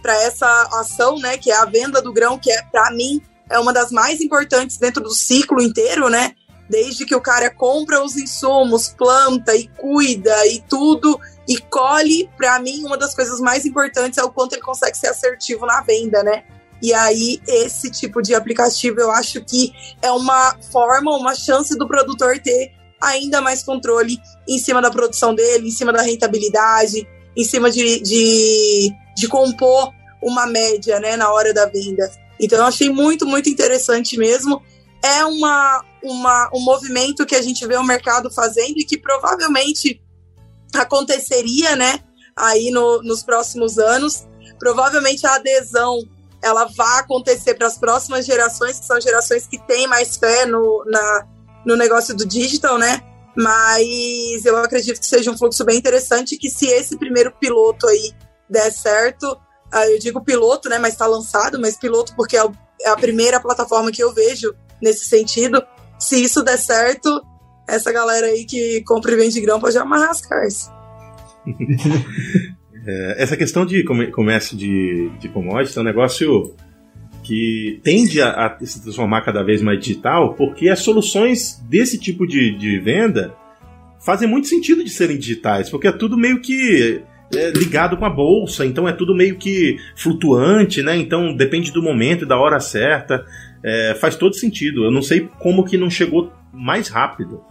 [0.00, 3.20] para essa ação, né, que é a venda do grão, que é para mim
[3.50, 6.34] é uma das mais importantes dentro do ciclo inteiro, né?
[6.70, 12.58] Desde que o cara compra os insumos, planta e cuida e tudo e colhe, para
[12.58, 16.22] mim uma das coisas mais importantes é o quanto ele consegue ser assertivo na venda,
[16.22, 16.42] né?
[16.80, 21.86] E aí esse tipo de aplicativo eu acho que é uma forma, uma chance do
[21.86, 27.44] produtor ter ainda mais controle em cima da produção dele, em cima da rentabilidade, em
[27.44, 29.92] cima de, de, de compor
[30.22, 32.08] uma média né, na hora da venda.
[32.38, 34.62] Então eu achei muito, muito interessante mesmo.
[35.04, 40.00] É uma, uma, um movimento que a gente vê o mercado fazendo e que provavelmente
[40.74, 41.98] aconteceria né,
[42.36, 44.26] aí no, nos próximos anos.
[44.60, 45.98] Provavelmente a adesão
[46.40, 50.84] ela vai acontecer para as próximas gerações, que são gerações que têm mais fé no,
[50.86, 51.26] na,
[51.64, 53.02] no negócio do digital, né?
[53.36, 58.12] mas eu acredito que seja um fluxo bem interessante que se esse primeiro piloto aí
[58.48, 59.38] der certo,
[59.72, 62.44] ah, eu digo piloto, né, mas está lançado, mas piloto porque é,
[62.82, 65.62] é a primeira plataforma que eu vejo nesse sentido.
[65.98, 67.22] Se isso der certo,
[67.66, 70.70] essa galera aí que compra e vende grão pode amarrar as cars.
[72.86, 76.54] é, essa questão de comércio de, de commodities é um negócio
[77.22, 82.26] que tende a, a, se transformar cada vez mais digital, porque as soluções desse tipo
[82.26, 83.34] de, de venda
[84.04, 87.02] fazem muito sentido de serem digitais, porque é tudo meio que
[87.34, 90.96] é, ligado com a bolsa, então é tudo meio que flutuante, né?
[90.96, 93.24] Então depende do momento e da hora certa.
[93.64, 94.84] É, faz todo sentido.
[94.84, 97.42] Eu não sei como que não chegou mais rápido.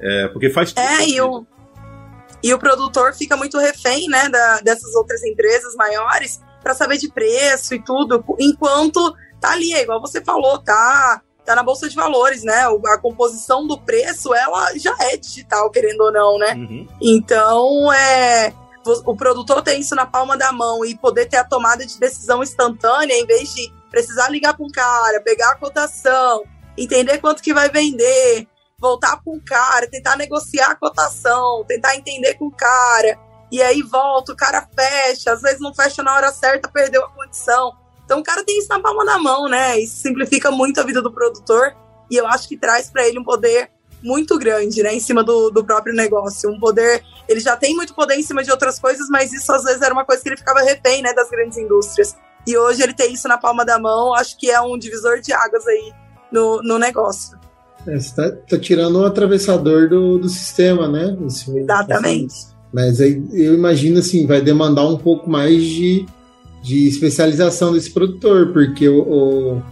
[0.00, 1.46] É, porque faz É, e o,
[2.42, 7.08] e o produtor fica muito refém, né, da, dessas outras empresas maiores para saber de
[7.08, 11.94] preço e tudo, enquanto tá ali, é igual você falou, tá tá na bolsa de
[11.94, 12.64] valores, né?
[12.86, 16.54] A composição do preço, ela já é digital, querendo ou não, né?
[16.54, 16.88] Uhum.
[17.02, 18.54] Então, é
[19.04, 22.42] o produtor ter isso na palma da mão e poder ter a tomada de decisão
[22.42, 26.44] instantânea, em vez de precisar ligar para um cara, pegar a cotação,
[26.78, 28.46] entender quanto que vai vender,
[28.78, 33.18] voltar para um cara, tentar negociar a cotação, tentar entender com o cara
[33.54, 37.10] e aí volta, o cara fecha, às vezes não fecha na hora certa, perdeu a
[37.10, 37.72] condição.
[38.04, 39.78] Então o cara tem isso na palma da mão, né?
[39.78, 41.72] Isso simplifica muito a vida do produtor
[42.10, 43.70] e eu acho que traz para ele um poder
[44.02, 46.50] muito grande, né, em cima do, do próprio negócio.
[46.50, 49.62] Um poder, ele já tem muito poder em cima de outras coisas, mas isso às
[49.62, 52.16] vezes era uma coisa que ele ficava refém, né, das grandes indústrias.
[52.44, 55.32] E hoje ele tem isso na palma da mão, acho que é um divisor de
[55.32, 55.92] águas aí
[56.30, 57.38] no, no negócio.
[57.86, 61.16] É, você tá, tá tirando o atravessador do, do sistema, né?
[61.22, 62.53] Exatamente.
[62.74, 66.04] Mas aí eu imagino assim, vai demandar um pouco mais de,
[66.60, 69.62] de especialização desse produtor, porque o,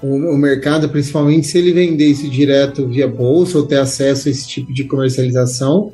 [0.00, 4.30] o, o, mercado, principalmente se ele vender isso direto via bolsa ou ter acesso a
[4.30, 5.92] esse tipo de comercialização,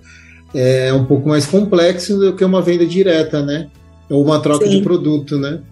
[0.54, 3.70] é um pouco mais complexo do que uma venda direta, né?
[4.10, 4.72] Ou uma troca Sim.
[4.72, 5.62] de produto, né?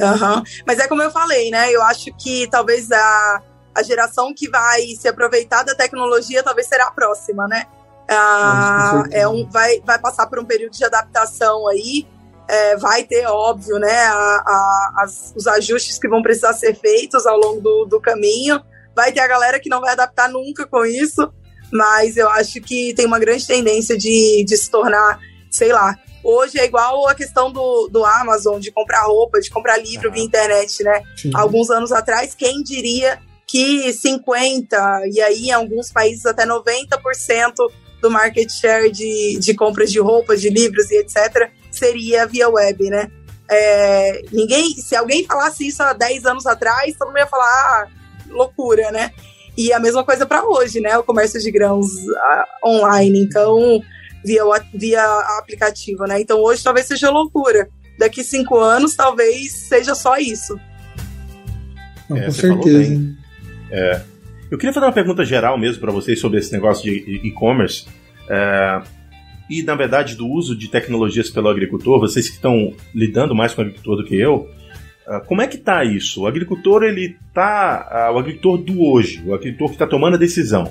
[0.00, 0.42] Uhum.
[0.66, 1.70] Mas é como eu falei, né?
[1.70, 3.42] Eu acho que talvez a,
[3.72, 7.66] a geração que vai se aproveitar da tecnologia talvez será a próxima, né?
[8.08, 12.06] Ah, é um, vai, vai passar por um período de adaptação aí.
[12.48, 17.26] É, vai ter, óbvio, né, a, a, as, os ajustes que vão precisar ser feitos
[17.26, 18.60] ao longo do, do caminho.
[18.94, 21.32] Vai ter a galera que não vai adaptar nunca com isso,
[21.72, 25.18] mas eu acho que tem uma grande tendência de, de se tornar,
[25.50, 29.78] sei lá, hoje é igual a questão do, do Amazon, de comprar roupa, de comprar
[29.78, 31.02] livro via internet, né?
[31.16, 31.30] Sim.
[31.34, 34.66] Alguns anos atrás, quem diria que 50%
[35.12, 37.52] e aí em alguns países até 90%
[38.02, 42.90] do market share de, de compras de roupas, de livros e etc., seria via web,
[42.90, 43.10] né?
[43.48, 47.86] É, ninguém, se alguém falasse isso há 10 anos atrás, todo mundo ia falar, ah,
[48.28, 49.12] loucura, né?
[49.56, 50.98] E a mesma coisa para hoje, né?
[50.98, 53.80] O comércio de grãos uh, online, então,
[54.24, 54.42] via,
[54.74, 55.04] via
[55.38, 56.20] aplicativo, né?
[56.20, 57.68] Então hoje talvez seja loucura.
[57.98, 60.58] Daqui cinco anos, talvez seja só isso.
[62.08, 63.14] Não, é, com certeza.
[63.70, 64.00] É,
[64.52, 67.86] eu queria fazer uma pergunta geral mesmo para vocês sobre esse negócio de e-commerce.
[68.28, 68.82] É,
[69.48, 73.62] e, na verdade, do uso de tecnologias pelo agricultor, vocês que estão lidando mais com
[73.62, 74.50] o agricultor do que eu,
[75.08, 76.20] é, como é que está isso?
[76.20, 78.10] O agricultor, ele tá.
[78.14, 80.70] O agricultor do hoje, o agricultor que está tomando a decisão,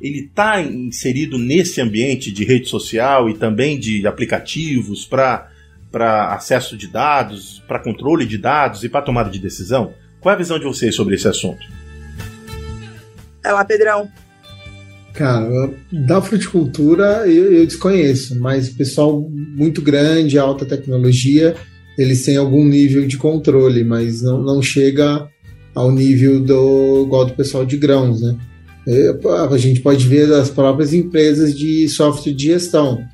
[0.00, 5.50] ele está inserido nesse ambiente de rede social e também de aplicativos para
[6.32, 9.92] acesso de dados, para controle de dados e para tomada de decisão?
[10.18, 11.87] Qual é a visão de vocês sobre esse assunto?
[13.42, 14.08] Vai lá, Pedrão.
[15.14, 21.56] Cara, da fruticultura eu, eu desconheço, mas pessoal muito grande, alta tecnologia,
[21.98, 25.28] eles têm algum nível de controle, mas não, não chega
[25.74, 28.38] ao nível do igual do pessoal de grãos, né?
[28.86, 29.14] É,
[29.52, 33.04] a gente pode ver as próprias empresas de software de gestão.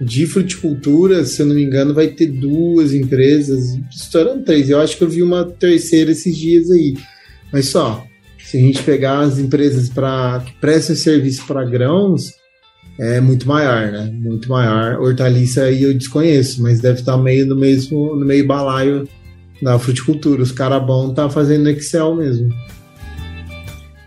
[0.00, 4.70] De fruticultura, se eu não me engano, vai ter duas empresas, estourando três.
[4.70, 6.94] Eu acho que eu vi uma terceira esses dias aí.
[7.52, 8.04] Mas só,
[8.44, 12.34] se a gente pegar as empresas para que prestam serviço para grãos,
[12.98, 14.10] é muito maior, né?
[14.12, 15.00] Muito maior.
[15.00, 19.08] Hortaliça aí eu desconheço, mas deve estar meio no mesmo no meio balaio
[19.62, 20.42] da fruticultura.
[20.42, 22.50] Os caras bons tá fazendo Excel mesmo.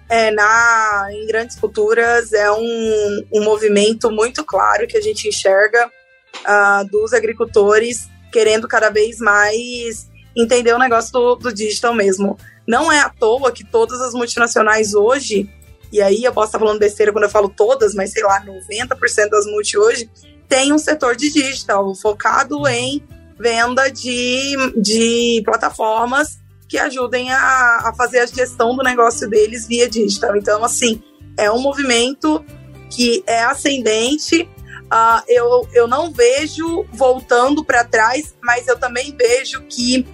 [0.07, 5.87] É, na, em grandes culturas é um, um movimento muito claro que a gente enxerga
[5.87, 10.07] uh, dos agricultores querendo cada vez mais
[10.37, 12.37] entender o negócio do, do digital mesmo.
[12.67, 15.49] Não é à toa que todas as multinacionais hoje,
[15.91, 19.29] e aí eu posso estar falando besteira quando eu falo todas, mas sei lá, 90%
[19.29, 20.09] das multi hoje,
[20.47, 23.03] tem um setor de digital focado em
[23.39, 29.89] venda de, de plataformas que ajudem a, a fazer a gestão do negócio deles via
[29.89, 30.35] digital.
[30.35, 31.01] Então, assim,
[31.37, 32.43] é um movimento
[32.89, 34.49] que é ascendente.
[34.85, 40.05] Uh, eu, eu não vejo voltando para trás, mas eu também vejo que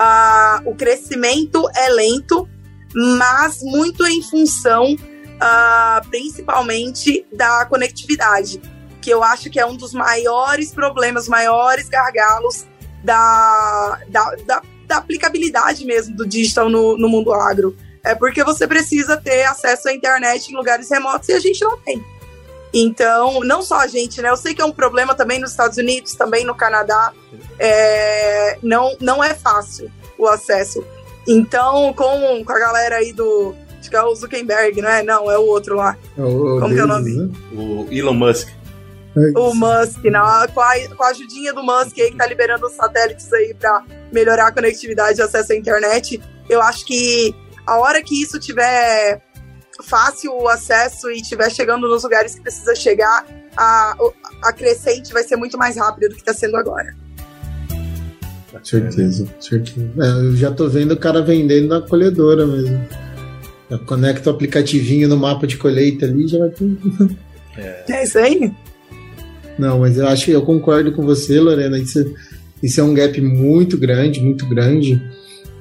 [0.00, 2.48] uh, o crescimento é lento,
[2.94, 8.60] mas muito em função, uh, principalmente, da conectividade,
[9.02, 12.66] que eu acho que é um dos maiores problemas, maiores gargalos
[13.04, 17.76] da, da, da, da aplicabilidade mesmo do digital no, no mundo agro.
[18.02, 21.78] É porque você precisa ter acesso à internet em lugares remotos e a gente não
[21.78, 22.02] tem.
[22.72, 24.30] Então, não só a gente, né?
[24.30, 27.12] Eu sei que é um problema também nos Estados Unidos, também no Canadá.
[27.58, 30.84] É, não, não é fácil o acesso.
[31.26, 33.54] Então, com, com a galera aí do.
[33.78, 35.02] Acho que é o Zuckerberg, não é?
[35.02, 35.96] Não, é o outro lá.
[36.16, 37.12] É o, Como que é o nome?
[37.12, 37.30] Né?
[37.52, 38.48] O Elon Musk.
[39.36, 42.72] O Musk, não, com, a, com a ajudinha do Musk aí que tá liberando os
[42.72, 46.20] satélites aí para melhorar a conectividade e acesso à internet.
[46.48, 47.34] Eu acho que
[47.66, 49.20] a hora que isso tiver
[49.82, 53.26] fácil o acesso e estiver chegando nos lugares que precisa chegar,
[53.56, 53.96] a,
[54.42, 56.94] a crescente vai ser muito mais rápida do que está sendo agora.
[58.62, 59.90] Certeza, certeza.
[59.98, 62.80] É, eu já tô vendo o cara vendendo na colhedora mesmo.
[63.70, 66.76] Já conecta o aplicativinho no mapa de colheita ali já vai ter.
[67.56, 67.84] É.
[67.88, 68.52] é isso aí?
[69.58, 71.78] Não, mas eu acho que eu concordo com você, Lorena.
[71.78, 72.14] Isso,
[72.62, 75.00] isso é um gap muito grande, muito grande.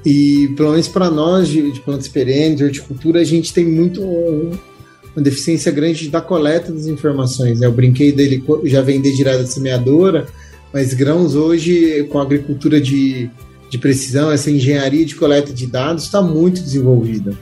[0.06, 4.02] E pelo menos para nós de, de plantas perenes, de horticultura, a gente tem muito
[4.02, 7.60] uma deficiência grande da coleta das informações.
[7.60, 7.68] Né?
[7.68, 10.28] Eu brinquei dele já vender direto da semeadora,
[10.74, 13.30] mas grãos hoje, com a agricultura de,
[13.70, 17.38] de precisão, essa engenharia de coleta de dados está muito desenvolvida.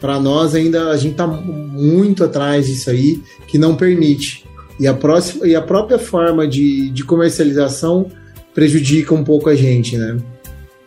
[0.00, 4.44] Para nós ainda a gente está muito atrás disso aí, que não permite.
[4.78, 8.10] E a, próxima, e a própria forma de, de comercialização
[8.54, 10.16] prejudica um pouco a gente, né?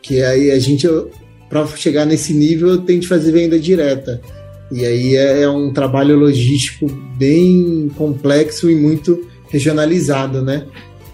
[0.04, 0.88] Que aí a gente,
[1.50, 4.22] para chegar nesse nível, tem que fazer venda direta.
[4.72, 6.88] E aí é, é um trabalho logístico
[7.18, 10.68] bem complexo e muito regionalizado, né?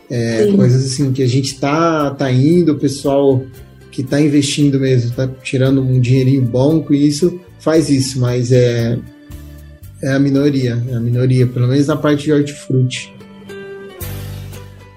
[0.10, 3.44] É, coisas assim que a gente tá, tá indo, o pessoal
[3.92, 8.98] que tá investindo mesmo, tá tirando um dinheirinho bom com isso, faz isso, mas é,
[10.02, 13.14] é a minoria, é a minoria, pelo menos na parte de hortifruti.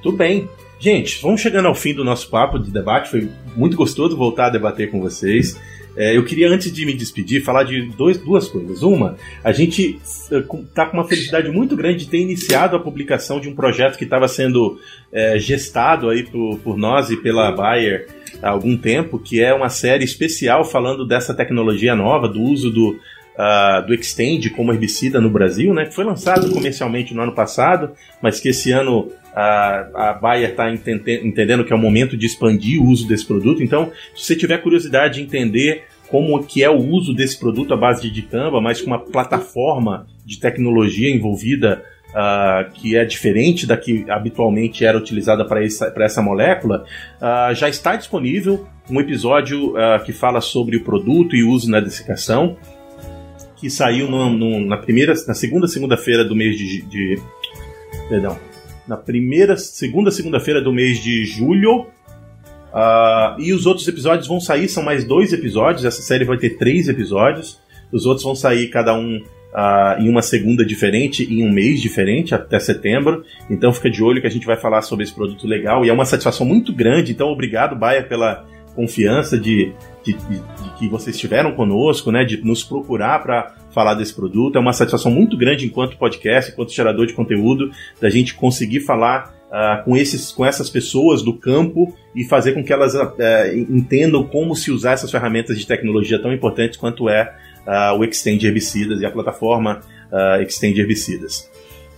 [0.03, 0.49] Tudo bem.
[0.83, 3.09] Gente, vamos chegando ao fim do nosso papo de debate.
[3.09, 5.57] Foi muito gostoso voltar a debater com vocês.
[5.97, 8.83] É, eu queria, antes de me despedir, falar de dois, duas coisas.
[8.83, 13.49] Uma, a gente está com uma felicidade muito grande de ter iniciado a publicação de
[13.49, 14.81] um projeto que estava sendo
[15.13, 18.09] é, gestado aí por, por nós e pela Bayer
[18.43, 22.99] há algum tempo, que é uma série especial falando dessa tecnologia nova, do uso do,
[23.37, 27.93] uh, do Extend como herbicida no Brasil, né, que foi lançado comercialmente no ano passado,
[28.21, 32.81] mas que esse ano a, a Bayer está entendendo que é o momento de expandir
[32.81, 33.63] o uso desse produto.
[33.63, 37.77] Então, se você tiver curiosidade de entender como que é o uso desse produto à
[37.77, 43.79] base de dicamba, mas com uma plataforma de tecnologia envolvida uh, que é diferente da
[43.79, 46.85] que habitualmente era utilizada para essa, essa molécula,
[47.17, 51.81] uh, já está disponível um episódio uh, que fala sobre o produto e uso na
[51.81, 52.57] dessecação
[53.63, 57.23] que saiu no, no, na primeira, na segunda segunda-feira do mês de, de,
[58.09, 58.37] perdão,
[58.89, 61.87] na primeira, segunda segunda-feira do mês de julho.
[62.73, 65.85] Uh, e os outros episódios vão sair, são mais dois episódios.
[65.85, 67.61] Essa série vai ter três episódios.
[67.93, 72.35] Os outros vão sair cada um uh, em uma segunda diferente, em um mês diferente,
[72.35, 73.25] até setembro.
[73.49, 75.85] Então fica de olho que a gente vai falar sobre esse produto legal.
[75.85, 77.13] E é uma satisfação muito grande.
[77.13, 78.45] Então obrigado, Baia, pela
[78.75, 79.73] confiança de,
[80.05, 84.57] de, de, de que vocês estiveram conosco, né, de nos procurar para falar desse produto.
[84.57, 87.71] É uma satisfação muito grande enquanto podcast, enquanto gerador de conteúdo,
[88.01, 92.65] da gente conseguir falar uh, com, esses, com essas pessoas do campo e fazer com
[92.65, 93.11] que elas uh,
[93.55, 97.35] entendam como se usar essas ferramentas de tecnologia tão importantes quanto é
[97.67, 99.81] uh, o Extend Herbicidas e a plataforma
[100.43, 101.51] Extend Herbicidas.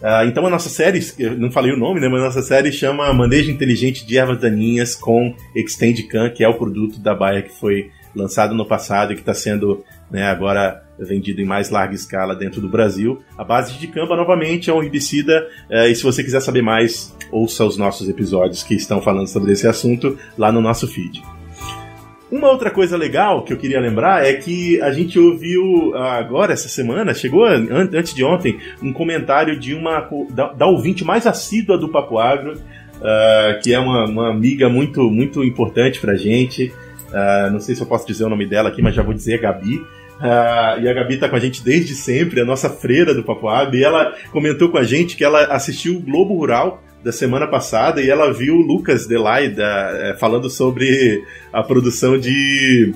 [0.05, 1.01] Uh, então a nossa série,
[1.39, 4.95] não falei o nome, né, mas a nossa série chama Manejo Inteligente de Ervas Daninhas
[4.95, 9.17] com Extend Can, que é o produto da Baia que foi lançado no passado e
[9.17, 13.23] que está sendo né, agora vendido em mais larga escala dentro do Brasil.
[13.39, 17.17] A base de dicamba, novamente, é um herbicida, uh, e se você quiser saber mais,
[17.33, 21.23] ouça os nossos episódios que estão falando sobre esse assunto lá no nosso feed.
[22.35, 26.53] Uma outra coisa legal que eu queria lembrar é que a gente ouviu ah, agora,
[26.53, 31.79] essa semana, chegou antes de ontem, um comentário de uma da, da ouvinte mais assídua
[31.79, 36.73] do Papo Agro, uh, que é uma, uma, amiga muito, muito importante pra gente.
[37.11, 39.41] Uh, não sei se eu posso dizer o nome dela aqui, mas já vou dizer,
[39.41, 39.77] Gabi.
[39.77, 43.47] Uh, e a Gabi tá com a gente desde sempre, a nossa freira do Papo
[43.47, 47.47] Agro, e ela comentou com a gente que ela assistiu o Globo Rural da semana
[47.47, 52.95] passada e ela viu o Lucas Delay da, é, falando sobre a produção de,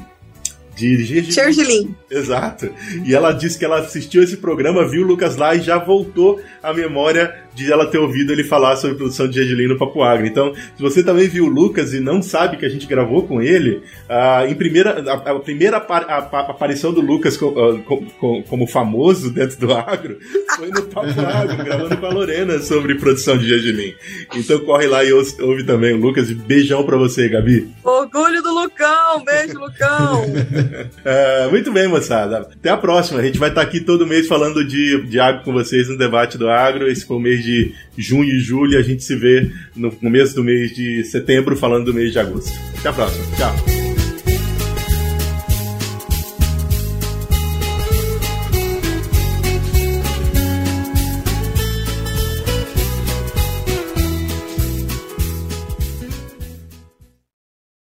[0.75, 1.05] de.
[1.31, 1.95] Gergelim.
[2.11, 2.71] Exato.
[3.05, 6.41] E ela disse que ela assistiu esse programa, viu o Lucas lá e já voltou
[6.63, 10.27] à memória de ela ter ouvido ele falar sobre produção de gergelim no Papo Agro.
[10.27, 13.43] Então, se você também viu o Lucas e não sabe que a gente gravou com
[13.43, 18.05] ele, uh, em primeira, a, a primeira a, a, aparição do Lucas com, uh, com,
[18.05, 20.19] com, como famoso dentro do agro
[20.57, 23.95] foi no Papo Agro, gravando com a Lorena sobre produção de gergelim.
[24.35, 26.31] Então corre lá e ouve, ouve também o Lucas.
[26.31, 27.69] Beijão pra você, Gabi.
[27.83, 30.25] Orgulho do Lucão, beijo, Lucão.
[30.25, 32.39] uh, muito bem, moçada.
[32.39, 33.21] Até a próxima.
[33.21, 36.39] A gente vai estar aqui todo mês falando de, de agro com vocês no debate
[36.39, 36.89] do agro.
[36.89, 38.79] Esse foi o mês de de junho e julho.
[38.79, 42.53] A gente se vê no começo do mês de setembro, falando do mês de agosto.
[42.79, 43.25] Até a próxima.
[43.37, 43.78] Tchau.